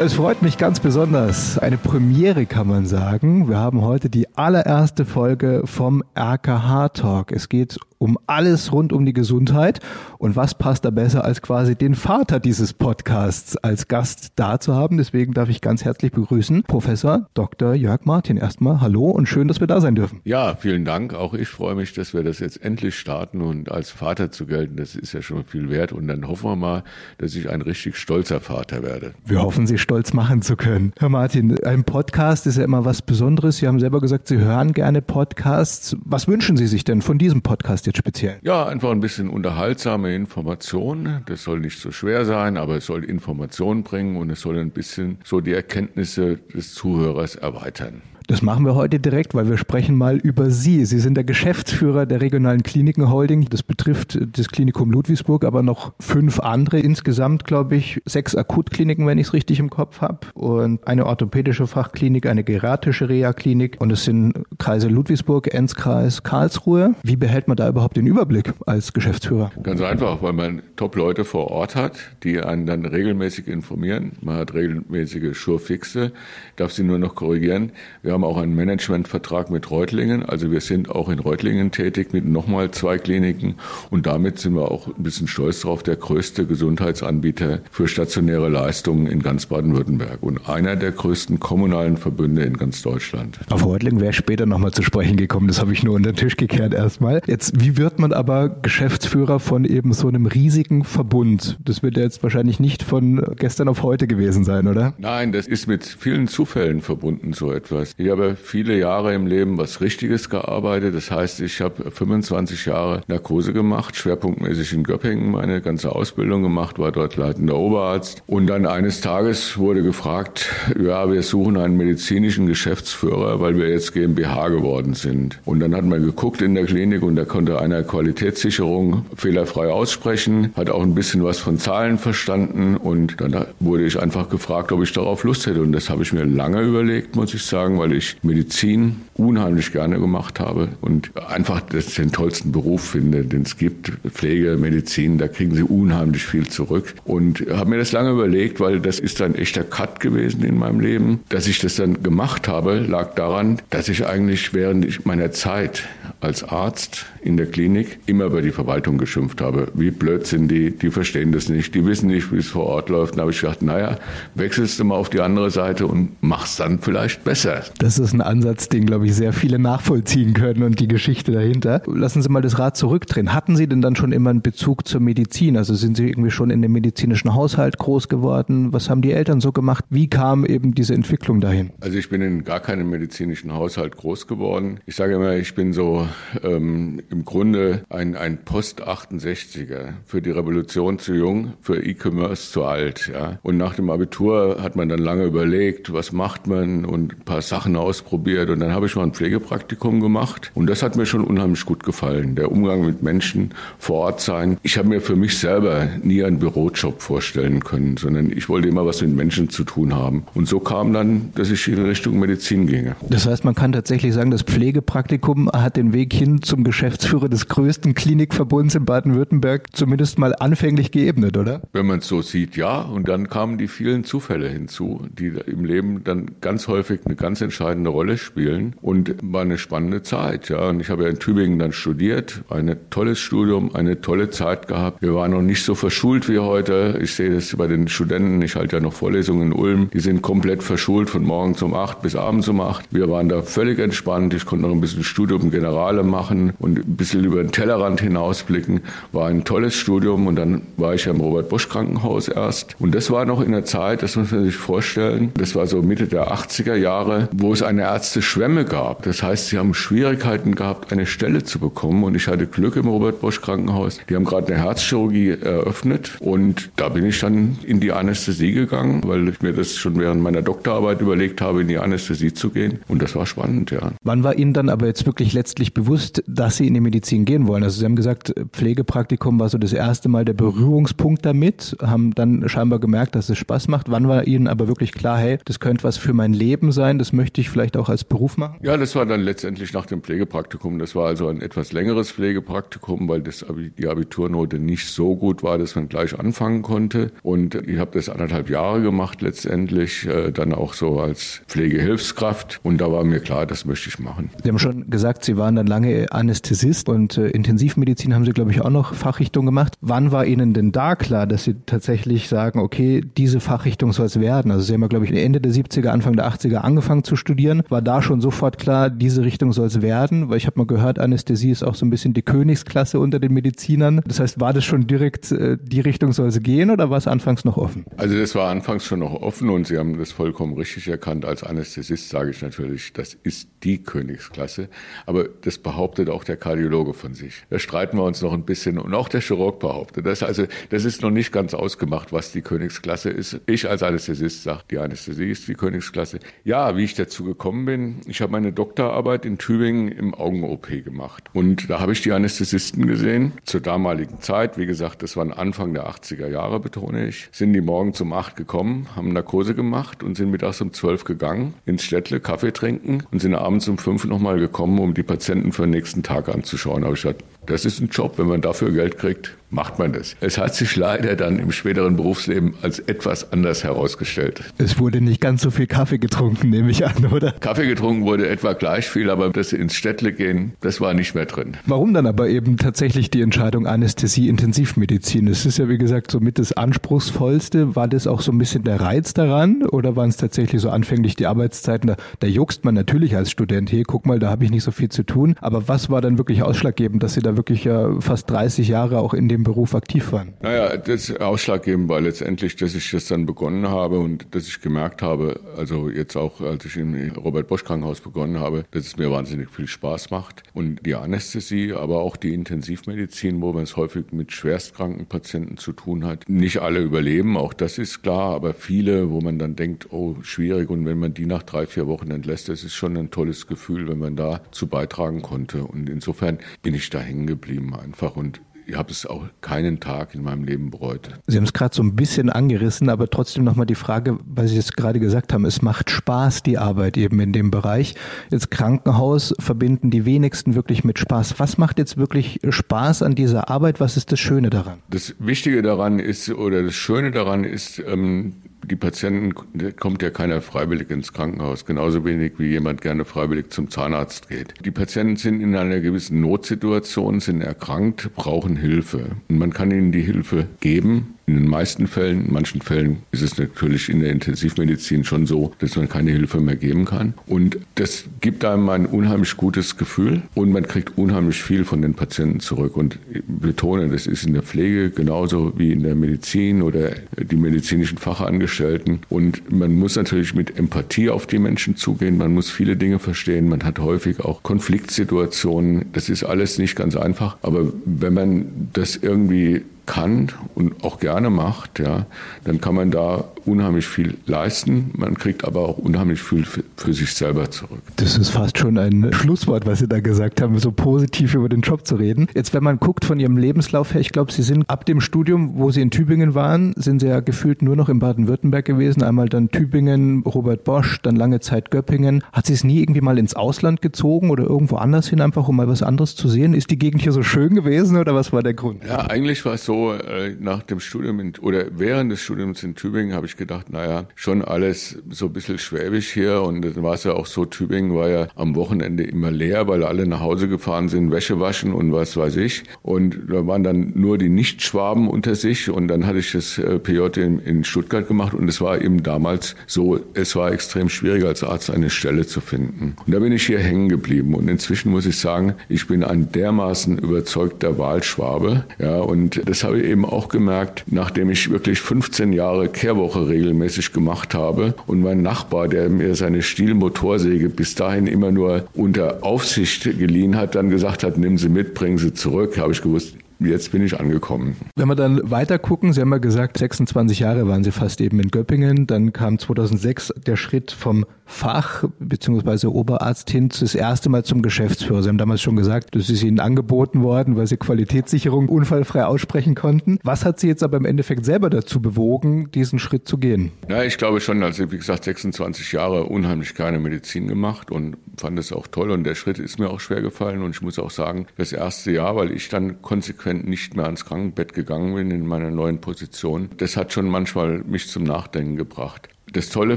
Es 0.00 0.14
freut 0.14 0.42
mich 0.42 0.58
ganz 0.58 0.78
besonders. 0.78 1.58
Eine 1.58 1.76
Premiere 1.76 2.46
kann 2.46 2.68
man 2.68 2.86
sagen. 2.86 3.48
Wir 3.48 3.56
haben 3.56 3.82
heute 3.82 4.08
die 4.08 4.28
allererste 4.36 5.04
Folge 5.04 5.62
vom 5.64 6.04
RKH 6.16 6.90
Talk. 6.90 7.32
Es 7.32 7.48
geht 7.48 7.78
um 7.98 8.16
alles 8.26 8.72
rund 8.72 8.92
um 8.92 9.04
die 9.04 9.12
Gesundheit. 9.12 9.80
Und 10.18 10.36
was 10.36 10.56
passt 10.56 10.84
da 10.84 10.90
besser, 10.90 11.24
als 11.24 11.42
quasi 11.42 11.74
den 11.74 11.94
Vater 11.94 12.40
dieses 12.40 12.72
Podcasts 12.72 13.56
als 13.56 13.88
Gast 13.88 14.32
da 14.36 14.60
zu 14.60 14.74
haben? 14.74 14.96
Deswegen 14.96 15.34
darf 15.34 15.48
ich 15.48 15.60
ganz 15.60 15.84
herzlich 15.84 16.12
begrüßen 16.12 16.62
Professor 16.62 17.28
Dr. 17.34 17.74
Jörg 17.74 18.04
Martin. 18.04 18.36
Erstmal 18.36 18.80
hallo 18.80 19.10
und 19.10 19.28
schön, 19.28 19.48
dass 19.48 19.58
wir 19.60 19.66
da 19.66 19.80
sein 19.80 19.96
dürfen. 19.96 20.20
Ja, 20.24 20.54
vielen 20.54 20.84
Dank. 20.84 21.12
Auch 21.12 21.34
ich 21.34 21.48
freue 21.48 21.74
mich, 21.74 21.92
dass 21.92 22.14
wir 22.14 22.22
das 22.22 22.38
jetzt 22.38 22.62
endlich 22.62 22.96
starten 22.96 23.40
und 23.40 23.70
als 23.70 23.90
Vater 23.90 24.30
zu 24.30 24.46
gelten. 24.46 24.76
Das 24.76 24.94
ist 24.94 25.12
ja 25.12 25.22
schon 25.22 25.44
viel 25.44 25.68
wert. 25.70 25.92
Und 25.92 26.06
dann 26.06 26.26
hoffen 26.28 26.50
wir 26.50 26.56
mal, 26.56 26.84
dass 27.18 27.34
ich 27.34 27.50
ein 27.50 27.62
richtig 27.62 27.96
stolzer 27.96 28.40
Vater 28.40 28.82
werde. 28.82 29.14
Wir 29.24 29.42
hoffen, 29.42 29.66
Sie 29.66 29.78
stolz 29.88 30.12
machen 30.12 30.42
zu 30.42 30.54
können. 30.54 30.92
Herr 30.98 31.08
Martin, 31.08 31.64
ein 31.64 31.82
Podcast 31.82 32.46
ist 32.46 32.58
ja 32.58 32.64
immer 32.64 32.84
was 32.84 33.00
Besonderes. 33.00 33.56
Sie 33.56 33.66
haben 33.66 33.80
selber 33.80 34.02
gesagt, 34.02 34.28
Sie 34.28 34.36
hören 34.36 34.74
gerne 34.74 35.00
Podcasts. 35.00 35.96
Was 36.04 36.28
wünschen 36.28 36.58
Sie 36.58 36.66
sich 36.66 36.84
denn 36.84 37.00
von 37.00 37.16
diesem 37.16 37.40
Podcast 37.40 37.86
jetzt 37.86 37.96
speziell? 37.96 38.36
Ja, 38.42 38.66
einfach 38.66 38.90
ein 38.90 39.00
bisschen 39.00 39.30
unterhaltsame 39.30 40.14
Informationen. 40.14 41.22
Das 41.24 41.42
soll 41.42 41.60
nicht 41.60 41.80
so 41.80 41.90
schwer 41.90 42.26
sein, 42.26 42.58
aber 42.58 42.76
es 42.76 42.84
soll 42.84 43.02
Informationen 43.02 43.82
bringen 43.82 44.16
und 44.16 44.28
es 44.28 44.42
soll 44.42 44.58
ein 44.58 44.72
bisschen 44.72 45.16
so 45.24 45.40
die 45.40 45.54
Erkenntnisse 45.54 46.36
des 46.36 46.74
Zuhörers 46.74 47.36
erweitern. 47.36 48.02
Das 48.28 48.42
machen 48.42 48.66
wir 48.66 48.74
heute 48.74 49.00
direkt, 49.00 49.34
weil 49.34 49.48
wir 49.48 49.56
sprechen 49.56 49.96
mal 49.96 50.18
über 50.18 50.50
Sie. 50.50 50.84
Sie 50.84 50.98
sind 50.98 51.14
der 51.14 51.24
Geschäftsführer 51.24 52.04
der 52.04 52.20
regionalen 52.20 52.62
Kliniken 52.62 53.10
Holding. 53.10 53.46
Das 53.48 53.62
betrifft 53.62 54.18
das 54.36 54.48
Klinikum 54.48 54.90
Ludwigsburg, 54.90 55.46
aber 55.46 55.62
noch 55.62 55.94
fünf 55.98 56.38
andere. 56.38 56.78
Insgesamt, 56.78 57.46
glaube 57.46 57.76
ich, 57.76 58.02
sechs 58.04 58.36
Akutkliniken, 58.36 59.06
wenn 59.06 59.16
ich 59.16 59.28
es 59.28 59.32
richtig 59.32 59.60
im 59.60 59.70
Kopf 59.70 60.02
habe. 60.02 60.18
Und 60.34 60.86
eine 60.86 61.06
orthopädische 61.06 61.66
Fachklinik, 61.66 62.26
eine 62.26 62.44
geriatrische 62.44 63.08
Reha-Klinik. 63.08 63.78
Und 63.80 63.90
es 63.92 64.04
sind 64.04 64.34
Kreise 64.58 64.88
Ludwigsburg, 64.88 65.54
Enzkreis, 65.54 66.22
Karlsruhe. 66.22 66.96
Wie 67.02 67.16
behält 67.16 67.48
man 67.48 67.56
da 67.56 67.66
überhaupt 67.66 67.96
den 67.96 68.06
Überblick 68.06 68.52
als 68.66 68.92
Geschäftsführer? 68.92 69.52
Ganz 69.62 69.80
einfach, 69.80 70.20
weil 70.20 70.34
man 70.34 70.60
Top-Leute 70.76 71.24
vor 71.24 71.50
Ort 71.50 71.76
hat, 71.76 71.92
die 72.24 72.38
einen 72.40 72.66
dann 72.66 72.84
regelmäßig 72.84 73.48
informieren. 73.48 74.12
Man 74.20 74.36
hat 74.36 74.52
regelmäßige 74.52 75.34
Schurfixe, 75.34 76.12
darf 76.56 76.72
sie 76.72 76.82
nur 76.82 76.98
noch 76.98 77.14
korrigieren. 77.14 77.72
Wir 78.02 78.12
haben 78.12 78.17
auch 78.24 78.36
einen 78.36 78.54
Managementvertrag 78.54 79.50
mit 79.50 79.70
Reutlingen. 79.70 80.24
Also 80.24 80.50
wir 80.50 80.60
sind 80.60 80.90
auch 80.90 81.08
in 81.08 81.18
Reutlingen 81.18 81.70
tätig 81.70 82.12
mit 82.12 82.26
nochmal 82.26 82.70
zwei 82.70 82.98
Kliniken. 82.98 83.56
Und 83.90 84.06
damit 84.06 84.38
sind 84.38 84.54
wir 84.54 84.70
auch 84.70 84.86
ein 84.86 85.02
bisschen 85.02 85.28
stolz 85.28 85.60
drauf, 85.60 85.82
der 85.82 85.96
größte 85.96 86.46
Gesundheitsanbieter 86.46 87.60
für 87.70 87.88
stationäre 87.88 88.48
Leistungen 88.48 89.06
in 89.06 89.22
ganz 89.22 89.46
Baden-Württemberg 89.46 90.22
und 90.22 90.48
einer 90.48 90.76
der 90.76 90.92
größten 90.92 91.40
kommunalen 91.40 91.96
Verbünde 91.96 92.42
in 92.42 92.56
ganz 92.56 92.82
Deutschland. 92.82 93.38
Auf 93.50 93.64
Reutlingen 93.64 94.00
wäre 94.00 94.12
später 94.12 94.46
nochmal 94.46 94.72
zu 94.72 94.82
sprechen 94.82 95.16
gekommen. 95.16 95.48
Das 95.48 95.60
habe 95.60 95.72
ich 95.72 95.82
nur 95.82 95.94
unter 95.94 96.12
den 96.12 96.16
Tisch 96.16 96.36
gekehrt 96.36 96.74
erstmal. 96.74 97.20
Jetzt, 97.26 97.60
wie 97.60 97.76
wird 97.76 97.98
man 97.98 98.12
aber 98.12 98.48
Geschäftsführer 98.48 99.40
von 99.40 99.64
eben 99.64 99.92
so 99.92 100.08
einem 100.08 100.26
riesigen 100.26 100.84
Verbund? 100.84 101.58
Das 101.64 101.82
wird 101.82 101.96
ja 101.96 102.02
jetzt 102.02 102.22
wahrscheinlich 102.22 102.60
nicht 102.60 102.82
von 102.82 103.22
gestern 103.36 103.68
auf 103.68 103.82
heute 103.82 104.06
gewesen 104.06 104.44
sein, 104.44 104.66
oder? 104.66 104.94
Nein, 104.98 105.32
das 105.32 105.46
ist 105.46 105.66
mit 105.66 105.84
vielen 105.84 106.28
Zufällen 106.28 106.80
verbunden, 106.80 107.32
so 107.32 107.52
etwas. 107.52 107.92
Ich 107.96 108.07
habe 108.10 108.36
viele 108.36 108.78
Jahre 108.78 109.14
im 109.14 109.26
Leben 109.26 109.58
was 109.58 109.80
Richtiges 109.80 110.30
gearbeitet. 110.30 110.94
Das 110.94 111.10
heißt, 111.10 111.40
ich 111.40 111.60
habe 111.60 111.90
25 111.90 112.66
Jahre 112.66 113.02
Narkose 113.08 113.52
gemacht, 113.52 113.96
schwerpunktmäßig 113.96 114.72
in 114.72 114.84
Göppingen 114.84 115.30
meine 115.30 115.60
ganze 115.60 115.94
Ausbildung 115.94 116.42
gemacht, 116.42 116.78
war 116.78 116.92
dort 116.92 117.16
leitender 117.16 117.56
Oberarzt. 117.56 118.22
Und 118.26 118.46
dann 118.46 118.66
eines 118.66 119.00
Tages 119.00 119.58
wurde 119.58 119.82
gefragt, 119.82 120.48
ja, 120.78 121.10
wir 121.10 121.22
suchen 121.22 121.56
einen 121.56 121.76
medizinischen 121.76 122.46
Geschäftsführer, 122.46 123.40
weil 123.40 123.56
wir 123.56 123.68
jetzt 123.68 123.92
GmbH 123.92 124.48
geworden 124.48 124.94
sind. 124.94 125.40
Und 125.44 125.60
dann 125.60 125.74
hat 125.74 125.84
man 125.84 126.04
geguckt 126.04 126.42
in 126.42 126.54
der 126.54 126.64
Klinik 126.64 127.02
und 127.02 127.16
da 127.16 127.24
konnte 127.24 127.60
einer 127.60 127.82
Qualitätssicherung 127.82 129.06
fehlerfrei 129.16 129.68
aussprechen, 129.68 130.52
hat 130.56 130.70
auch 130.70 130.82
ein 130.82 130.94
bisschen 130.94 131.24
was 131.24 131.38
von 131.38 131.58
Zahlen 131.58 131.98
verstanden 131.98 132.76
und 132.76 133.20
dann 133.20 133.46
wurde 133.60 133.84
ich 133.84 134.00
einfach 134.00 134.28
gefragt, 134.28 134.72
ob 134.72 134.82
ich 134.82 134.92
darauf 134.92 135.24
Lust 135.24 135.46
hätte. 135.46 135.62
Und 135.62 135.72
das 135.72 135.90
habe 135.90 136.02
ich 136.02 136.12
mir 136.12 136.24
lange 136.24 136.62
überlegt, 136.62 137.16
muss 137.16 137.34
ich 137.34 137.42
sagen, 137.42 137.78
weil 137.78 137.92
ich 137.92 137.97
Medizin 138.22 139.02
unheimlich 139.14 139.72
gerne 139.72 139.98
gemacht 139.98 140.40
habe 140.40 140.68
und 140.80 141.10
einfach 141.16 141.60
das 141.60 141.94
den 141.94 142.12
tollsten 142.12 142.52
Beruf 142.52 142.90
finde, 142.90 143.24
den 143.24 143.42
es 143.42 143.56
gibt. 143.56 143.92
Pflege, 144.08 144.56
Medizin, 144.56 145.18
da 145.18 145.28
kriegen 145.28 145.54
sie 145.54 145.62
unheimlich 145.62 146.24
viel 146.24 146.48
zurück. 146.48 146.94
Und 147.04 147.44
habe 147.50 147.70
mir 147.70 147.78
das 147.78 147.92
lange 147.92 148.10
überlegt, 148.10 148.60
weil 148.60 148.80
das 148.80 148.98
ist 148.98 149.20
ein 149.20 149.34
echter 149.34 149.64
Cut 149.64 150.00
gewesen 150.00 150.44
in 150.44 150.58
meinem 150.58 150.80
Leben. 150.80 151.20
Dass 151.28 151.46
ich 151.46 151.58
das 151.58 151.76
dann 151.76 152.02
gemacht 152.02 152.48
habe, 152.48 152.78
lag 152.78 153.14
daran, 153.14 153.60
dass 153.70 153.88
ich 153.88 154.06
eigentlich 154.06 154.54
während 154.54 155.04
meiner 155.06 155.32
Zeit 155.32 155.84
als 156.20 156.44
Arzt 156.44 157.06
in 157.20 157.36
der 157.36 157.46
Klinik 157.46 158.00
immer 158.06 158.24
über 158.26 158.42
die 158.42 158.50
Verwaltung 158.50 158.98
geschimpft 158.98 159.40
habe. 159.40 159.68
Wie 159.74 159.90
blöd 159.90 160.26
sind 160.26 160.48
die, 160.48 160.70
die 160.70 160.90
verstehen 160.90 161.32
das 161.32 161.48
nicht, 161.48 161.74
die 161.74 161.84
wissen 161.86 162.08
nicht, 162.08 162.32
wie 162.32 162.38
es 162.38 162.48
vor 162.48 162.66
Ort 162.66 162.88
läuft. 162.88 163.12
Und 163.12 163.18
da 163.18 163.22
habe 163.22 163.32
ich 163.32 163.40
gedacht, 163.40 163.62
naja, 163.62 163.98
wechselst 164.34 164.78
du 164.78 164.84
mal 164.84 164.96
auf 164.96 165.10
die 165.10 165.20
andere 165.20 165.50
Seite 165.50 165.86
und 165.86 166.22
machst 166.22 166.60
dann 166.60 166.78
vielleicht 166.78 167.24
besser. 167.24 167.62
Das 167.78 167.98
ist 167.98 168.12
ein 168.12 168.20
Ansatz, 168.20 168.68
den, 168.68 168.86
glaube 168.86 169.06
ich, 169.06 169.14
sehr 169.14 169.32
viele 169.32 169.58
nachvollziehen 169.58 170.34
können 170.34 170.62
und 170.62 170.80
die 170.80 170.88
Geschichte 170.88 171.32
dahinter. 171.32 171.82
Lassen 171.86 172.22
Sie 172.22 172.28
mal 172.28 172.42
das 172.42 172.58
Rad 172.58 172.76
zurückdrehen. 172.76 173.34
Hatten 173.34 173.56
Sie 173.56 173.66
denn 173.66 173.80
dann 173.80 173.96
schon 173.96 174.12
immer 174.12 174.30
einen 174.30 174.42
Bezug 174.42 174.86
zur 174.86 175.00
Medizin? 175.00 175.56
Also 175.56 175.74
sind 175.74 175.96
Sie 175.96 176.08
irgendwie 176.08 176.30
schon 176.30 176.50
in 176.50 176.62
dem 176.62 176.72
medizinischen 176.72 177.34
Haushalt 177.34 177.78
groß 177.78 178.08
geworden? 178.08 178.72
Was 178.72 178.90
haben 178.90 179.02
die 179.02 179.12
Eltern 179.12 179.40
so 179.40 179.52
gemacht? 179.52 179.84
Wie 179.90 180.08
kam 180.08 180.44
eben 180.44 180.74
diese 180.74 180.94
Entwicklung 180.94 181.40
dahin? 181.40 181.70
Also 181.80 181.98
ich 181.98 182.08
bin 182.08 182.22
in 182.22 182.44
gar 182.44 182.60
keinem 182.60 182.90
medizinischen 182.90 183.52
Haushalt 183.52 183.96
groß 183.96 184.26
geworden. 184.26 184.80
Ich 184.86 184.96
sage 184.96 185.14
immer, 185.14 185.36
ich 185.36 185.54
bin 185.54 185.72
so 185.72 186.06
ähm, 186.42 187.00
im 187.10 187.24
Grunde 187.24 187.82
ein, 187.88 188.16
ein 188.16 188.44
Post-68er. 188.44 189.94
Für 190.06 190.22
die 190.22 190.30
Revolution 190.30 190.98
zu 190.98 191.14
jung, 191.14 191.54
für 191.60 191.82
E-Commerce 191.84 192.52
zu 192.52 192.64
alt. 192.64 193.10
Ja. 193.12 193.38
Und 193.42 193.56
nach 193.56 193.74
dem 193.74 193.90
Abitur 193.90 194.58
hat 194.62 194.76
man 194.76 194.88
dann 194.88 195.00
lange 195.00 195.24
überlegt, 195.24 195.92
was 195.92 196.12
macht 196.12 196.46
man 196.46 196.84
und 196.84 197.12
ein 197.12 197.24
paar 197.24 197.42
Sachen 197.42 197.76
ausprobiert. 197.76 198.50
Und 198.50 198.60
dann 198.60 198.72
habe 198.72 198.86
ich 198.86 198.96
mal 198.96 199.04
ein 199.04 199.12
Pflegepraktikum 199.12 200.00
gemacht. 200.00 200.50
Und 200.54 200.68
das 200.68 200.82
hat 200.82 200.96
mir 200.96 201.06
schon 201.06 201.24
unheimlich 201.24 201.64
gut 201.64 201.84
gefallen. 201.84 202.34
Der 202.34 202.50
Umgang 202.52 202.84
mit 202.84 203.02
Menschen 203.02 203.54
vor 203.78 203.98
Ort 203.98 204.20
sein. 204.20 204.58
Ich 204.62 204.78
habe 204.78 204.88
mir 204.88 205.00
für 205.00 205.16
mich 205.16 205.38
selber 205.38 205.88
nie 206.02 206.22
einen 206.24 206.38
Bürojob 206.38 207.00
vorstellen 207.00 207.64
können, 207.64 207.96
sondern 207.96 208.30
ich 208.30 208.48
wollte 208.48 208.68
immer 208.68 208.86
was 208.86 209.02
mit 209.02 209.14
Menschen 209.14 209.48
zu 209.48 209.64
tun 209.64 209.94
haben. 209.94 210.24
Und 210.34 210.48
so 210.48 210.60
kam 210.60 210.92
dann, 210.92 211.30
dass 211.34 211.50
ich 211.50 211.66
in 211.68 211.84
Richtung 211.84 212.18
Medizin 212.18 212.66
ginge. 212.66 212.96
Das 213.08 213.26
heißt, 213.26 213.44
man 213.44 213.54
kann 213.54 213.72
tatsächlich 213.72 214.14
sagen, 214.14 214.30
das 214.30 214.42
Pflegepraktikum 214.42 215.50
hat 215.52 215.76
den 215.76 215.92
Weg 215.92 216.12
hin 216.12 216.42
zum 216.42 216.64
Geschäftsführer 216.98 217.28
des 217.28 217.46
größten 217.46 217.94
Klinikverbunds 217.94 218.74
in 218.74 218.84
Baden-Württemberg 218.84 219.66
zumindest 219.72 220.18
mal 220.18 220.34
anfänglich 220.34 220.90
geebnet, 220.90 221.36
oder? 221.36 221.62
Wenn 221.72 221.86
man 221.86 222.00
es 222.00 222.08
so 222.08 222.22
sieht, 222.22 222.56
ja. 222.56 222.80
Und 222.80 223.08
dann 223.08 223.28
kamen 223.28 223.56
die 223.56 223.68
vielen 223.68 224.02
Zufälle 224.02 224.48
hinzu, 224.48 225.02
die 225.16 225.32
im 225.46 225.64
Leben 225.64 226.02
dann 226.02 226.32
ganz 226.40 226.66
häufig 226.66 227.00
eine 227.04 227.14
ganz 227.14 227.40
entscheidende 227.40 227.90
Rolle 227.90 228.18
spielen 228.18 228.74
und 228.82 229.14
war 229.22 229.42
eine 229.42 229.58
spannende 229.58 230.02
Zeit, 230.02 230.48
ja. 230.48 230.70
Und 230.70 230.80
ich 230.80 230.90
habe 230.90 231.04
ja 231.04 231.10
in 231.10 231.20
Tübingen 231.20 231.60
dann 231.60 231.72
studiert, 231.72 232.42
ein 232.50 232.76
tolles 232.90 233.20
Studium, 233.20 233.76
eine 233.76 234.00
tolle 234.00 234.30
Zeit 234.30 234.66
gehabt. 234.66 235.00
Wir 235.00 235.14
waren 235.14 235.30
noch 235.30 235.42
nicht 235.42 235.62
so 235.62 235.76
verschult 235.76 236.28
wie 236.28 236.40
heute. 236.40 236.98
Ich 237.00 237.14
sehe 237.14 237.30
das 237.32 237.54
bei 237.54 237.68
den 237.68 237.86
Studenten, 237.86 238.42
ich 238.42 238.56
halte 238.56 238.76
ja 238.76 238.82
noch 238.82 238.92
Vorlesungen 238.92 239.52
in 239.52 239.52
Ulm, 239.52 239.90
die 239.92 240.00
sind 240.00 240.20
komplett 240.20 240.64
verschult 240.64 241.10
von 241.10 241.22
morgens 241.22 241.62
um 241.62 241.74
acht 241.74 242.02
bis 242.02 242.16
abends 242.16 242.48
um 242.48 242.60
acht. 242.60 242.86
Wir 242.90 243.08
waren 243.08 243.28
da 243.28 243.42
völlig 243.42 243.78
entspannt. 243.78 244.34
Ich 244.34 244.46
konnte 244.46 244.66
noch 244.66 244.74
ein 244.74 244.80
bisschen 244.80 245.04
Studium 245.04 245.52
Generale 245.52 246.02
machen 246.02 246.54
und 246.58 246.87
ein 246.88 246.96
bisschen 246.96 247.24
über 247.24 247.42
den 247.42 247.52
Tellerrand 247.52 248.00
hinausblicken. 248.00 248.80
War 249.12 249.28
ein 249.28 249.44
tolles 249.44 249.74
Studium 249.74 250.26
und 250.26 250.36
dann 250.36 250.62
war 250.76 250.94
ich 250.94 251.04
ja 251.04 251.12
im 251.12 251.20
Robert 251.20 251.48
Bosch 251.48 251.68
Krankenhaus 251.68 252.28
erst. 252.28 252.76
Und 252.78 252.94
das 252.94 253.10
war 253.10 253.24
noch 253.24 253.40
in 253.40 253.52
der 253.52 253.64
Zeit, 253.64 254.02
das 254.02 254.16
muss 254.16 254.32
man 254.32 254.44
sich 254.44 254.56
vorstellen, 254.56 255.32
das 255.34 255.54
war 255.54 255.66
so 255.66 255.82
Mitte 255.82 256.06
der 256.06 256.32
80er 256.32 256.74
Jahre, 256.74 257.28
wo 257.32 257.52
es 257.52 257.62
eine 257.62 257.82
Ärzteschwemme 257.82 258.64
gab. 258.64 259.02
Das 259.02 259.22
heißt, 259.22 259.48
sie 259.48 259.58
haben 259.58 259.74
Schwierigkeiten 259.74 260.54
gehabt, 260.54 260.92
eine 260.92 261.06
Stelle 261.06 261.44
zu 261.44 261.58
bekommen 261.58 262.04
und 262.04 262.14
ich 262.14 262.26
hatte 262.26 262.46
Glück 262.46 262.76
im 262.76 262.88
Robert 262.88 263.20
Bosch 263.20 263.40
Krankenhaus. 263.40 264.00
Die 264.08 264.16
haben 264.16 264.24
gerade 264.24 264.52
eine 264.52 264.62
Herzchirurgie 264.62 265.30
eröffnet 265.30 266.16
und 266.20 266.70
da 266.76 266.88
bin 266.88 267.04
ich 267.04 267.20
dann 267.20 267.58
in 267.66 267.80
die 267.80 267.92
Anästhesie 267.92 268.52
gegangen, 268.52 269.02
weil 269.04 269.28
ich 269.28 269.42
mir 269.42 269.52
das 269.52 269.76
schon 269.76 269.98
während 269.98 270.22
meiner 270.22 270.42
Doktorarbeit 270.42 271.00
überlegt 271.00 271.40
habe, 271.40 271.60
in 271.62 271.68
die 271.68 271.78
Anästhesie 271.78 272.32
zu 272.32 272.50
gehen 272.50 272.80
und 272.88 273.02
das 273.02 273.14
war 273.14 273.26
spannend, 273.26 273.70
ja. 273.70 273.92
Wann 274.02 274.24
war 274.24 274.36
Ihnen 274.38 274.52
dann 274.52 274.68
aber 274.68 274.86
jetzt 274.86 275.06
wirklich 275.06 275.32
letztlich 275.32 275.74
bewusst, 275.74 276.22
dass 276.26 276.56
Sie 276.56 276.66
in 276.66 276.77
die 276.78 276.82
Medizin 276.82 277.24
gehen 277.24 277.46
wollen? 277.46 277.62
Also 277.62 277.80
Sie 277.80 277.84
haben 277.84 277.96
gesagt, 277.96 278.34
Pflegepraktikum 278.52 279.38
war 279.38 279.48
so 279.48 279.58
das 279.58 279.72
erste 279.72 280.08
Mal 280.08 280.24
der 280.24 280.34
Berührungspunkt 280.34 281.24
damit, 281.26 281.76
haben 281.82 282.14
dann 282.14 282.48
scheinbar 282.48 282.78
gemerkt, 282.78 283.14
dass 283.14 283.28
es 283.28 283.38
Spaß 283.38 283.68
macht. 283.68 283.90
Wann 283.90 284.08
war 284.08 284.26
Ihnen 284.26 284.46
aber 284.46 284.68
wirklich 284.68 284.92
klar, 284.92 285.18
hey, 285.18 285.38
das 285.44 285.60
könnte 285.60 285.84
was 285.84 285.96
für 285.96 286.12
mein 286.12 286.32
Leben 286.32 286.72
sein, 286.72 286.98
das 286.98 287.12
möchte 287.12 287.40
ich 287.40 287.50
vielleicht 287.50 287.76
auch 287.76 287.88
als 287.88 288.04
Beruf 288.04 288.36
machen? 288.36 288.56
Ja, 288.62 288.76
das 288.76 288.94
war 288.94 289.06
dann 289.06 289.20
letztendlich 289.20 289.72
nach 289.72 289.86
dem 289.86 290.02
Pflegepraktikum. 290.02 290.78
Das 290.78 290.94
war 290.94 291.06
also 291.06 291.28
ein 291.28 291.40
etwas 291.40 291.72
längeres 291.72 292.12
Pflegepraktikum, 292.12 293.08
weil 293.08 293.22
das, 293.22 293.44
die 293.78 293.88
Abiturnote 293.88 294.58
nicht 294.58 294.86
so 294.86 295.16
gut 295.16 295.42
war, 295.42 295.58
dass 295.58 295.74
man 295.74 295.88
gleich 295.88 296.18
anfangen 296.18 296.62
konnte. 296.62 297.10
Und 297.22 297.54
ich 297.54 297.78
habe 297.78 297.90
das 297.92 298.08
anderthalb 298.08 298.48
Jahre 298.50 298.82
gemacht 298.82 299.20
letztendlich, 299.22 300.06
äh, 300.06 300.30
dann 300.30 300.52
auch 300.52 300.74
so 300.74 301.00
als 301.00 301.42
Pflegehilfskraft. 301.48 302.60
Und 302.62 302.80
da 302.80 302.90
war 302.92 303.04
mir 303.04 303.20
klar, 303.20 303.46
das 303.46 303.64
möchte 303.64 303.88
ich 303.88 303.98
machen. 303.98 304.30
Sie 304.42 304.48
haben 304.48 304.58
schon 304.58 304.88
gesagt, 304.90 305.24
Sie 305.24 305.36
waren 305.36 305.56
dann 305.56 305.66
lange 305.66 306.06
Anästhesist 306.10 306.67
und 306.88 307.16
äh, 307.16 307.28
Intensivmedizin 307.28 308.14
haben 308.14 308.24
Sie, 308.24 308.32
glaube 308.32 308.50
ich, 308.50 308.60
auch 308.60 308.70
noch 308.70 308.94
Fachrichtung 308.94 309.46
gemacht. 309.46 309.74
Wann 309.80 310.12
war 310.12 310.26
Ihnen 310.26 310.52
denn 310.54 310.72
da 310.72 310.96
klar, 310.96 311.26
dass 311.26 311.44
Sie 311.44 311.56
tatsächlich 311.66 312.28
sagen, 312.28 312.60
okay, 312.60 313.02
diese 313.16 313.40
Fachrichtung 313.40 313.92
soll 313.92 314.06
es 314.06 314.20
werden? 314.20 314.50
Also 314.50 314.64
Sie 314.64 314.74
haben 314.74 314.82
ja, 314.82 314.88
glaube 314.88 315.04
ich, 315.04 315.12
Ende 315.12 315.40
der 315.40 315.52
70er, 315.52 315.88
Anfang 315.88 316.16
der 316.16 316.30
80er 316.30 316.56
angefangen 316.56 317.04
zu 317.04 317.16
studieren. 317.16 317.62
War 317.68 317.82
da 317.82 318.02
schon 318.02 318.20
sofort 318.20 318.58
klar, 318.58 318.90
diese 318.90 319.24
Richtung 319.24 319.52
soll 319.52 319.66
es 319.66 319.80
werden? 319.82 320.28
Weil 320.28 320.36
ich 320.36 320.46
habe 320.46 320.58
mal 320.58 320.66
gehört, 320.66 320.98
Anästhesie 320.98 321.50
ist 321.50 321.62
auch 321.62 321.74
so 321.74 321.86
ein 321.86 321.90
bisschen 321.90 322.14
die 322.14 322.22
Königsklasse 322.22 323.00
unter 323.00 323.18
den 323.18 323.32
Medizinern. 323.32 324.00
Das 324.06 324.20
heißt, 324.20 324.40
war 324.40 324.52
das 324.52 324.64
schon 324.64 324.86
direkt, 324.86 325.32
äh, 325.32 325.56
die 325.60 325.80
Richtung 325.80 326.12
soll 326.12 326.28
es 326.28 326.42
gehen 326.42 326.70
oder 326.70 326.90
war 326.90 326.98
es 326.98 327.06
anfangs 327.06 327.44
noch 327.44 327.56
offen? 327.56 327.84
Also 327.96 328.18
das 328.18 328.34
war 328.34 328.50
anfangs 328.50 328.84
schon 328.84 329.00
noch 329.00 329.14
offen 329.14 329.50
und 329.50 329.66
Sie 329.66 329.78
haben 329.78 329.98
das 329.98 330.12
vollkommen 330.12 330.54
richtig 330.54 330.88
erkannt. 330.88 331.24
Als 331.24 331.42
Anästhesist 331.42 332.08
sage 332.10 332.30
ich 332.30 332.42
natürlich, 332.42 332.92
das 332.92 333.14
ist 333.14 333.48
die 333.62 333.82
Königsklasse. 333.82 334.68
Aber 335.06 335.24
das 335.42 335.58
behauptet 335.58 336.10
auch 336.10 336.24
der 336.24 336.36
Kardiologe 336.58 336.92
von 336.92 337.14
sich. 337.14 337.44
Da 337.50 337.58
streiten 337.58 337.96
wir 337.96 338.04
uns 338.04 338.20
noch 338.20 338.32
ein 338.32 338.42
bisschen 338.42 338.78
und 338.78 338.92
auch 338.92 339.08
der 339.08 339.20
Chirurg 339.20 339.60
behauptet 339.60 340.06
das. 340.06 340.24
Also 340.24 340.46
das 340.70 340.84
ist 340.84 341.02
noch 341.02 341.10
nicht 341.10 341.32
ganz 341.32 341.54
ausgemacht, 341.54 342.12
was 342.12 342.32
die 342.32 342.42
Königsklasse 342.42 343.10
ist. 343.10 343.40
Ich 343.46 343.68
als 343.68 343.84
Anästhesist 343.84 344.42
sage, 344.42 344.62
die 344.70 344.78
Anästhesie 344.78 345.30
ist 345.30 345.46
die 345.46 345.54
Königsklasse. 345.54 346.18
Ja, 346.44 346.76
wie 346.76 346.82
ich 346.82 346.94
dazu 346.94 347.22
gekommen 347.22 347.64
bin, 347.64 348.00
ich 348.06 348.20
habe 348.20 348.32
meine 348.32 348.52
Doktorarbeit 348.52 349.24
in 349.24 349.38
Tübingen 349.38 349.88
im 349.88 350.14
Augen-OP 350.14 350.68
gemacht. 350.84 351.24
Und 351.32 351.70
da 351.70 351.78
habe 351.78 351.92
ich 351.92 352.02
die 352.02 352.10
Anästhesisten 352.10 352.86
gesehen. 352.86 353.32
Zur 353.44 353.60
damaligen 353.60 354.20
Zeit, 354.20 354.58
wie 354.58 354.66
gesagt, 354.66 355.04
das 355.04 355.16
waren 355.16 355.32
Anfang 355.32 355.74
der 355.74 355.88
80er 355.88 356.26
Jahre, 356.26 356.58
betone 356.58 357.06
ich, 357.06 357.28
sind 357.30 357.52
die 357.52 357.60
morgens 357.60 358.00
um 358.00 358.12
acht 358.12 358.34
gekommen, 358.34 358.88
haben 358.96 359.12
Narkose 359.12 359.54
gemacht 359.54 360.02
und 360.02 360.16
sind 360.16 360.32
mittags 360.32 360.60
um 360.60 360.72
zwölf 360.72 361.04
gegangen 361.04 361.54
ins 361.66 361.84
Städtle, 361.84 362.18
Kaffee 362.18 362.52
trinken 362.52 363.04
und 363.12 363.20
sind 363.20 363.34
abends 363.34 363.68
um 363.68 363.78
fünf 363.78 364.04
nochmal 364.04 364.40
gekommen, 364.40 364.78
um 364.80 364.94
die 364.94 365.02
Patienten 365.04 365.52
für 365.52 365.62
den 365.62 365.70
nächsten 365.70 366.02
Tag 366.02 366.28
anzuschauen. 366.48 366.84
Habe 366.84 366.94
ich 366.94 367.02
gesagt, 367.02 367.24
das 367.46 367.64
ist 367.64 367.80
ein 367.80 367.88
Job, 367.88 368.14
wenn 368.16 368.26
man 368.26 368.40
dafür 368.40 368.70
Geld 368.70 368.98
kriegt, 368.98 369.36
macht 369.50 369.78
man 369.78 369.92
das. 369.92 370.16
Es 370.20 370.38
hat 370.38 370.54
sich 370.54 370.76
leider 370.76 371.16
dann 371.16 371.38
im 371.38 371.52
späteren 371.52 371.96
Berufsleben 371.96 372.54
als 372.62 372.78
etwas 372.78 373.32
anders 373.32 373.64
herausgestellt. 373.64 374.42
Es 374.58 374.78
wurde 374.78 375.00
nicht 375.00 375.20
ganz 375.20 375.42
so 375.42 375.50
viel 375.50 375.66
Kaffee 375.66 375.98
getrunken, 375.98 376.50
nehme 376.50 376.70
ich 376.70 376.86
an, 376.86 377.06
oder? 377.06 377.32
Kaffee 377.32 377.66
getrunken 377.66 378.04
wurde 378.04 378.28
etwa 378.28 378.52
gleich 378.52 378.88
viel, 378.88 379.10
aber 379.10 379.30
das 379.30 379.52
ins 379.52 379.74
Städtle 379.74 380.12
gehen, 380.12 380.52
das 380.60 380.80
war 380.80 380.94
nicht 380.94 381.14
mehr 381.14 381.26
drin. 381.26 381.56
Warum 381.66 381.94
dann 381.94 382.06
aber 382.06 382.28
eben 382.28 382.56
tatsächlich 382.56 383.10
die 383.10 383.22
Entscheidung 383.22 383.66
Anästhesie, 383.66 384.28
Intensivmedizin? 384.28 385.28
Es 385.28 385.46
ist 385.46 385.58
ja 385.58 385.68
wie 385.68 385.78
gesagt 385.78 386.10
somit 386.10 386.38
das 386.38 386.52
anspruchsvollste. 386.52 387.76
War 387.76 387.88
das 387.88 388.06
auch 388.06 388.20
so 388.20 388.32
ein 388.32 388.38
bisschen 388.38 388.64
der 388.64 388.80
Reiz 388.80 389.14
daran 389.14 389.62
oder 389.64 389.96
waren 389.96 390.08
es 390.08 390.16
tatsächlich 390.16 390.60
so 390.60 390.70
anfänglich 390.70 391.16
die 391.16 391.26
Arbeitszeiten? 391.26 391.88
Da, 391.88 391.96
da 392.20 392.26
juckst 392.26 392.64
man 392.64 392.74
natürlich 392.74 393.16
als 393.16 393.30
Student, 393.30 393.72
hey, 393.72 393.82
guck 393.86 394.06
mal, 394.06 394.18
da 394.18 394.30
habe 394.30 394.44
ich 394.44 394.50
nicht 394.50 394.64
so 394.64 394.70
viel 394.70 394.88
zu 394.88 395.04
tun. 395.04 395.34
Aber 395.40 395.68
was 395.68 395.90
war 395.90 396.00
dann 396.00 396.18
wirklich 396.18 396.42
ausschlaggebend, 396.42 397.02
dass 397.02 397.14
Sie 397.14 397.20
da 397.20 397.36
wirklich 397.36 397.64
ja 397.64 398.00
fast 398.00 398.30
30 398.30 398.68
Jahre 398.68 398.98
auch 398.98 399.14
in 399.14 399.28
dem 399.28 399.37
Beruf 399.42 399.74
aktiv 399.74 400.12
waren? 400.12 400.34
Naja, 400.42 400.76
das 400.76 401.14
ausschlaggebend 401.14 401.88
war 401.88 402.00
letztendlich, 402.00 402.56
dass 402.56 402.74
ich 402.74 402.90
das 402.90 403.06
dann 403.06 403.26
begonnen 403.26 403.68
habe 403.68 403.98
und 403.98 404.34
dass 404.34 404.48
ich 404.48 404.60
gemerkt 404.60 405.02
habe, 405.02 405.40
also 405.56 405.88
jetzt 405.90 406.16
auch, 406.16 406.40
als 406.40 406.64
ich 406.64 406.76
im 406.76 406.94
Robert 407.12 407.48
Bosch 407.48 407.64
Krankenhaus 407.64 408.00
begonnen 408.00 408.38
habe, 408.38 408.64
dass 408.70 408.86
es 408.86 408.96
mir 408.96 409.10
wahnsinnig 409.10 409.50
viel 409.50 409.66
Spaß 409.66 410.10
macht. 410.10 410.42
Und 410.54 410.84
die 410.84 410.94
Anästhesie, 410.94 411.72
aber 411.72 412.00
auch 412.00 412.16
die 412.16 412.34
Intensivmedizin, 412.34 413.40
wo 413.40 413.52
man 413.52 413.64
es 413.64 413.76
häufig 413.76 414.12
mit 414.12 414.32
schwerstkranken 414.32 415.06
Patienten 415.06 415.56
zu 415.56 415.72
tun 415.72 416.04
hat. 416.04 416.28
Nicht 416.28 416.58
alle 416.58 416.80
überleben, 416.80 417.36
auch 417.36 417.52
das 417.52 417.78
ist 417.78 418.02
klar, 418.02 418.34
aber 418.34 418.54
viele, 418.54 419.10
wo 419.10 419.20
man 419.20 419.38
dann 419.38 419.56
denkt, 419.56 419.92
oh, 419.92 420.16
schwierig. 420.22 420.70
Und 420.70 420.84
wenn 420.86 420.98
man 420.98 421.14
die 421.14 421.26
nach 421.26 421.42
drei, 421.42 421.66
vier 421.66 421.86
Wochen 421.86 422.10
entlässt, 422.10 422.48
das 422.48 422.64
ist 422.64 422.74
schon 422.74 422.96
ein 422.96 423.10
tolles 423.10 423.46
Gefühl, 423.46 423.88
wenn 423.88 423.98
man 423.98 424.16
da 424.16 424.40
zu 424.50 424.66
beitragen 424.66 425.22
konnte. 425.22 425.64
Und 425.64 425.88
insofern 425.88 426.38
bin 426.62 426.74
ich 426.74 426.90
da 426.90 427.00
hängen 427.00 427.26
geblieben 427.26 427.74
einfach 427.74 428.16
und 428.16 428.40
ich 428.68 428.76
habe 428.76 428.92
es 428.92 429.06
auch 429.06 429.24
keinen 429.40 429.80
Tag 429.80 430.14
in 430.14 430.22
meinem 430.22 430.44
Leben 430.44 430.70
bereut. 430.70 431.10
Sie 431.26 431.38
haben 431.38 431.44
es 431.44 431.54
gerade 431.54 431.74
so 431.74 431.82
ein 431.82 431.96
bisschen 431.96 432.28
angerissen, 432.28 432.90
aber 432.90 433.08
trotzdem 433.08 433.42
nochmal 433.44 433.64
die 433.64 433.74
Frage, 433.74 434.18
weil 434.26 434.46
Sie 434.46 434.58
es 434.58 434.72
gerade 434.72 435.00
gesagt 435.00 435.32
haben, 435.32 435.46
es 435.46 435.62
macht 435.62 435.90
Spaß, 435.90 436.42
die 436.42 436.58
Arbeit 436.58 436.98
eben 436.98 437.18
in 437.20 437.32
dem 437.32 437.50
Bereich. 437.50 437.94
Jetzt 438.30 438.50
Krankenhaus 438.50 439.34
verbinden 439.38 439.90
die 439.90 440.04
wenigsten 440.04 440.54
wirklich 440.54 440.84
mit 440.84 440.98
Spaß. 440.98 441.38
Was 441.38 441.56
macht 441.56 441.78
jetzt 441.78 441.96
wirklich 441.96 442.40
Spaß 442.46 443.02
an 443.02 443.14
dieser 443.14 443.48
Arbeit? 443.48 443.80
Was 443.80 443.96
ist 443.96 444.12
das 444.12 444.20
Schöne 444.20 444.50
daran? 444.50 444.80
Das 444.90 445.14
Wichtige 445.18 445.62
daran 445.62 445.98
ist, 445.98 446.28
oder 446.28 446.62
das 446.62 446.74
Schöne 446.74 447.10
daran 447.10 447.44
ist, 447.44 447.78
ähm, 447.78 448.34
die 448.64 448.76
Patienten, 448.76 449.34
kommt 449.76 450.02
ja 450.02 450.10
keiner 450.10 450.40
freiwillig 450.40 450.90
ins 450.90 451.12
Krankenhaus, 451.12 451.64
genauso 451.64 452.04
wenig 452.04 452.38
wie 452.38 452.48
jemand 452.48 452.80
gerne 452.80 453.04
freiwillig 453.04 453.50
zum 453.50 453.70
Zahnarzt 453.70 454.28
geht. 454.28 454.54
Die 454.64 454.70
Patienten 454.70 455.16
sind 455.16 455.40
in 455.40 455.54
einer 455.56 455.80
gewissen 455.80 456.20
Notsituation, 456.20 457.20
sind 457.20 457.40
erkrankt, 457.40 458.14
brauchen 458.14 458.56
Hilfe. 458.56 459.10
Und 459.28 459.38
man 459.38 459.52
kann 459.52 459.70
ihnen 459.70 459.92
die 459.92 460.02
Hilfe 460.02 460.46
geben, 460.60 461.17
in 461.28 461.34
den 461.34 461.46
meisten 461.46 461.86
Fällen, 461.86 462.26
in 462.26 462.32
manchen 462.32 462.62
Fällen 462.62 463.02
ist 463.12 463.22
es 463.22 463.36
natürlich 463.36 463.90
in 463.90 464.00
der 464.00 464.10
Intensivmedizin 464.10 465.04
schon 465.04 465.26
so, 465.26 465.52
dass 465.58 465.76
man 465.76 465.88
keine 465.88 466.10
Hilfe 466.10 466.40
mehr 466.40 466.56
geben 466.56 466.86
kann. 466.86 467.12
Und 467.26 467.58
das 467.74 468.04
gibt 468.20 468.46
einem 468.46 468.68
ein 468.70 468.86
unheimlich 468.86 469.36
gutes 469.36 469.76
Gefühl 469.76 470.22
und 470.34 470.50
man 470.50 470.66
kriegt 470.66 470.96
unheimlich 470.96 471.42
viel 471.42 471.64
von 471.64 471.82
den 471.82 471.92
Patienten 471.92 472.40
zurück. 472.40 472.78
Und 472.78 472.98
ich 473.12 473.22
betone, 473.26 473.88
das 473.88 474.06
ist 474.06 474.24
in 474.24 474.32
der 474.32 474.42
Pflege 474.42 474.90
genauso 474.90 475.52
wie 475.58 475.72
in 475.72 475.82
der 475.82 475.94
Medizin 475.94 476.62
oder 476.62 476.92
die 477.16 477.36
medizinischen 477.36 477.98
Fachangestellten. 477.98 479.00
Und 479.10 479.52
man 479.52 479.74
muss 479.74 479.96
natürlich 479.96 480.34
mit 480.34 480.58
Empathie 480.58 481.10
auf 481.10 481.26
die 481.26 481.38
Menschen 481.38 481.76
zugehen. 481.76 482.16
Man 482.16 482.32
muss 482.32 482.50
viele 482.50 482.76
Dinge 482.76 482.98
verstehen. 482.98 483.50
Man 483.50 483.64
hat 483.64 483.80
häufig 483.80 484.20
auch 484.20 484.42
Konfliktsituationen. 484.42 485.86
Das 485.92 486.08
ist 486.08 486.24
alles 486.24 486.56
nicht 486.56 486.74
ganz 486.74 486.96
einfach. 486.96 487.36
Aber 487.42 487.70
wenn 487.84 488.14
man 488.14 488.46
das 488.72 488.96
irgendwie 488.96 489.62
kann 489.88 490.28
und 490.54 490.84
auch 490.84 491.00
gerne 491.00 491.30
macht, 491.30 491.80
ja, 491.80 492.06
dann 492.44 492.60
kann 492.60 492.74
man 492.74 492.90
da 492.90 493.24
unheimlich 493.46 493.86
viel 493.86 494.18
leisten. 494.26 494.90
Man 494.96 495.14
kriegt 495.14 495.44
aber 495.44 495.60
auch 495.60 495.78
unheimlich 495.78 496.20
viel 496.20 496.44
für, 496.44 496.62
für, 496.76 496.92
sich 496.92 497.14
selber 497.14 497.50
zurück. 497.50 497.80
Das 497.96 498.18
ist 498.18 498.28
fast 498.28 498.58
schon 498.58 498.76
ein 498.76 499.10
Schlusswort, 499.12 499.66
was 499.66 499.78
Sie 499.78 499.88
da 499.88 500.00
gesagt 500.00 500.42
haben, 500.42 500.58
so 500.58 500.70
positiv 500.70 501.34
über 501.34 501.48
den 501.48 501.62
Job 501.62 501.86
zu 501.86 501.96
reden. 501.96 502.28
Jetzt, 502.34 502.52
wenn 502.52 502.62
man 502.62 502.78
guckt 502.78 503.06
von 503.06 503.18
Ihrem 503.18 503.38
Lebenslauf 503.38 503.94
her, 503.94 504.00
ich 504.02 504.12
glaube, 504.12 504.30
Sie 504.30 504.42
sind 504.42 504.68
ab 504.68 504.84
dem 504.84 505.00
Studium, 505.00 505.52
wo 505.54 505.70
Sie 505.70 505.80
in 505.80 505.90
Tübingen 505.90 506.34
waren, 506.34 506.74
sind 506.76 507.00
Sie 507.00 507.08
ja 507.08 507.20
gefühlt 507.20 507.62
nur 507.62 507.74
noch 507.74 507.88
in 507.88 507.98
Baden-Württemberg 507.98 508.66
gewesen. 508.66 509.02
Einmal 509.02 509.30
dann 509.30 509.50
Tübingen, 509.50 510.22
Robert 510.24 510.64
Bosch, 510.64 511.00
dann 511.02 511.16
lange 511.16 511.40
Zeit 511.40 511.70
Göppingen. 511.70 512.22
Hat 512.32 512.46
Sie 512.46 512.52
es 512.52 512.62
nie 512.62 512.80
irgendwie 512.80 513.00
mal 513.00 513.16
ins 513.16 513.34
Ausland 513.34 513.80
gezogen 513.80 514.28
oder 514.28 514.44
irgendwo 514.44 514.76
anders 514.76 515.08
hin, 515.08 515.22
einfach 515.22 515.48
um 515.48 515.56
mal 515.56 515.68
was 515.68 515.82
anderes 515.82 516.14
zu 516.14 516.28
sehen? 516.28 516.52
Ist 516.52 516.70
die 516.70 516.78
Gegend 516.78 517.00
hier 517.00 517.12
so 517.12 517.22
schön 517.22 517.54
gewesen 517.54 517.96
oder 517.96 518.14
was 518.14 518.34
war 518.34 518.42
der 518.42 518.54
Grund? 518.54 518.84
Ja, 518.86 518.98
eigentlich 519.06 519.42
war 519.46 519.54
es 519.54 519.64
so, 519.64 519.77
äh, 519.92 520.36
nach 520.38 520.62
dem 520.62 520.80
Studium 520.80 521.20
in, 521.20 521.32
oder 521.40 521.66
während 521.70 522.12
des 522.12 522.20
Studiums 522.20 522.62
in 522.62 522.74
Tübingen 522.74 523.14
habe 523.14 523.26
ich 523.26 523.36
gedacht, 523.36 523.70
naja, 523.70 524.06
schon 524.14 524.42
alles 524.42 524.98
so 525.10 525.26
ein 525.26 525.32
bisschen 525.32 525.58
schwäbisch 525.58 526.10
hier. 526.12 526.42
Und 526.42 526.62
dann 526.62 526.82
war 526.82 526.94
es 526.94 527.04
ja 527.04 527.12
auch 527.12 527.26
so, 527.26 527.44
Tübingen 527.44 527.94
war 527.94 528.08
ja 528.08 528.28
am 528.34 528.54
Wochenende 528.54 529.04
immer 529.04 529.30
leer, 529.30 529.68
weil 529.68 529.84
alle 529.84 530.06
nach 530.06 530.20
Hause 530.20 530.48
gefahren 530.48 530.88
sind, 530.88 531.10
Wäsche 531.10 531.40
waschen 531.40 531.72
und 531.72 531.92
was 531.92 532.16
weiß 532.16 532.36
ich. 532.36 532.64
Und 532.82 533.18
da 533.28 533.46
waren 533.46 533.64
dann 533.64 533.92
nur 533.94 534.18
die 534.18 534.28
Nicht-Schwaben 534.28 535.08
unter 535.08 535.34
sich. 535.34 535.70
Und 535.70 535.88
dann 535.88 536.06
hatte 536.06 536.18
ich 536.18 536.32
das 536.32 536.58
äh, 536.58 536.78
PJ 536.78 537.20
in, 537.20 537.38
in 537.40 537.64
Stuttgart 537.64 538.06
gemacht. 538.06 538.34
Und 538.34 538.48
es 538.48 538.60
war 538.60 538.80
eben 538.80 539.02
damals 539.02 539.56
so, 539.66 540.00
es 540.14 540.36
war 540.36 540.52
extrem 540.52 540.88
schwierig 540.88 541.24
als 541.24 541.42
Arzt 541.42 541.70
eine 541.70 541.90
Stelle 541.90 542.26
zu 542.26 542.40
finden. 542.40 542.96
Und 543.04 543.14
da 543.14 543.18
bin 543.18 543.32
ich 543.32 543.46
hier 543.46 543.58
hängen 543.58 543.88
geblieben. 543.88 544.34
Und 544.34 544.48
inzwischen 544.48 544.90
muss 544.90 545.06
ich 545.06 545.18
sagen, 545.18 545.54
ich 545.68 545.86
bin 545.86 546.04
ein 546.04 546.30
dermaßen 546.32 546.98
überzeugter 546.98 547.78
Wahlschwabe, 547.78 548.64
ja, 548.78 548.98
und 548.98 549.48
das 549.48 549.64
habe 549.68 549.80
ich 549.80 549.84
eben 549.84 550.06
auch 550.06 550.28
gemerkt, 550.28 550.84
nachdem 550.86 551.28
ich 551.28 551.50
wirklich 551.50 551.80
15 551.80 552.32
Jahre 552.32 552.68
Kehrwoche 552.68 553.28
regelmäßig 553.28 553.92
gemacht 553.92 554.34
habe 554.34 554.74
und 554.86 555.02
mein 555.02 555.20
Nachbar, 555.20 555.68
der 555.68 555.90
mir 555.90 556.14
seine 556.14 556.40
Stielmotorsäge 556.40 557.50
bis 557.50 557.74
dahin 557.74 558.06
immer 558.06 558.32
nur 558.32 558.66
unter 558.74 559.18
Aufsicht 559.22 559.84
geliehen 559.84 560.36
hat, 560.36 560.54
dann 560.54 560.70
gesagt 560.70 561.04
hat, 561.04 561.18
nimm 561.18 561.36
sie 561.36 561.50
mit, 561.50 561.74
bring 561.74 561.98
sie 561.98 562.14
zurück, 562.14 562.56
habe 562.58 562.72
ich 562.72 562.80
gewusst, 562.80 563.14
jetzt 563.40 563.72
bin 563.72 563.82
ich 563.82 563.98
angekommen. 563.98 564.56
Wenn 564.76 564.88
wir 564.88 564.94
dann 564.94 565.20
weiter 565.30 565.58
gucken, 565.58 565.92
Sie 565.92 566.00
haben 566.00 566.10
ja 566.12 566.18
gesagt, 566.18 566.58
26 566.58 567.20
Jahre 567.20 567.46
waren 567.48 567.64
Sie 567.64 567.70
fast 567.72 568.00
eben 568.00 568.20
in 568.20 568.30
Göppingen. 568.30 568.86
Dann 568.86 569.12
kam 569.12 569.38
2006 569.38 570.12
der 570.26 570.36
Schritt 570.36 570.70
vom 570.70 571.04
Fach- 571.24 571.84
bzw. 572.00 572.68
Oberarzt 572.68 573.30
hin 573.30 573.50
das 573.50 573.74
erste 573.74 574.08
Mal 574.08 574.24
zum 574.24 574.40
Geschäftsführer. 574.40 575.02
Sie 575.02 575.08
haben 575.10 575.18
damals 575.18 575.42
schon 575.42 575.56
gesagt, 575.56 575.94
das 575.94 576.08
ist 576.08 576.22
Ihnen 576.22 576.40
angeboten 576.40 577.02
worden, 577.02 577.36
weil 577.36 577.46
Sie 577.46 577.58
Qualitätssicherung 577.58 578.48
unfallfrei 578.48 579.04
aussprechen 579.04 579.54
konnten. 579.54 579.98
Was 580.02 580.24
hat 580.24 580.40
Sie 580.40 580.48
jetzt 580.48 580.62
aber 580.62 580.78
im 580.78 580.86
Endeffekt 580.86 581.24
selber 581.26 581.50
dazu 581.50 581.82
bewogen, 581.82 582.50
diesen 582.52 582.78
Schritt 582.78 583.06
zu 583.06 583.18
gehen? 583.18 583.52
Ja, 583.68 583.82
ich 583.82 583.98
glaube 583.98 584.20
schon, 584.20 584.42
also 584.42 584.72
wie 584.72 584.78
gesagt, 584.78 585.04
26 585.04 585.72
Jahre 585.72 586.04
unheimlich 586.04 586.54
keine 586.54 586.78
Medizin 586.78 587.28
gemacht 587.28 587.70
und 587.70 587.98
fand 588.16 588.38
es 588.38 588.52
auch 588.52 588.66
toll 588.66 588.90
und 588.90 589.04
der 589.04 589.14
Schritt 589.14 589.38
ist 589.38 589.58
mir 589.58 589.68
auch 589.68 589.80
schwer 589.80 590.00
gefallen 590.00 590.42
und 590.42 590.50
ich 590.50 590.62
muss 590.62 590.78
auch 590.78 590.90
sagen, 590.90 591.26
das 591.36 591.52
erste 591.52 591.92
Jahr, 591.92 592.16
weil 592.16 592.32
ich 592.32 592.48
dann 592.48 592.80
konsequent 592.80 593.27
nicht 593.34 593.76
mehr 593.76 593.86
ans 593.86 594.04
Krankenbett 594.04 594.52
gegangen 594.52 594.94
bin 594.94 595.10
in 595.10 595.26
meiner 595.26 595.50
neuen 595.50 595.80
Position, 595.80 596.50
das 596.56 596.76
hat 596.76 596.92
schon 596.92 597.08
manchmal 597.08 597.58
mich 597.64 597.88
zum 597.88 598.04
Nachdenken 598.04 598.56
gebracht. 598.56 599.08
Das 599.32 599.50
Tolle 599.50 599.76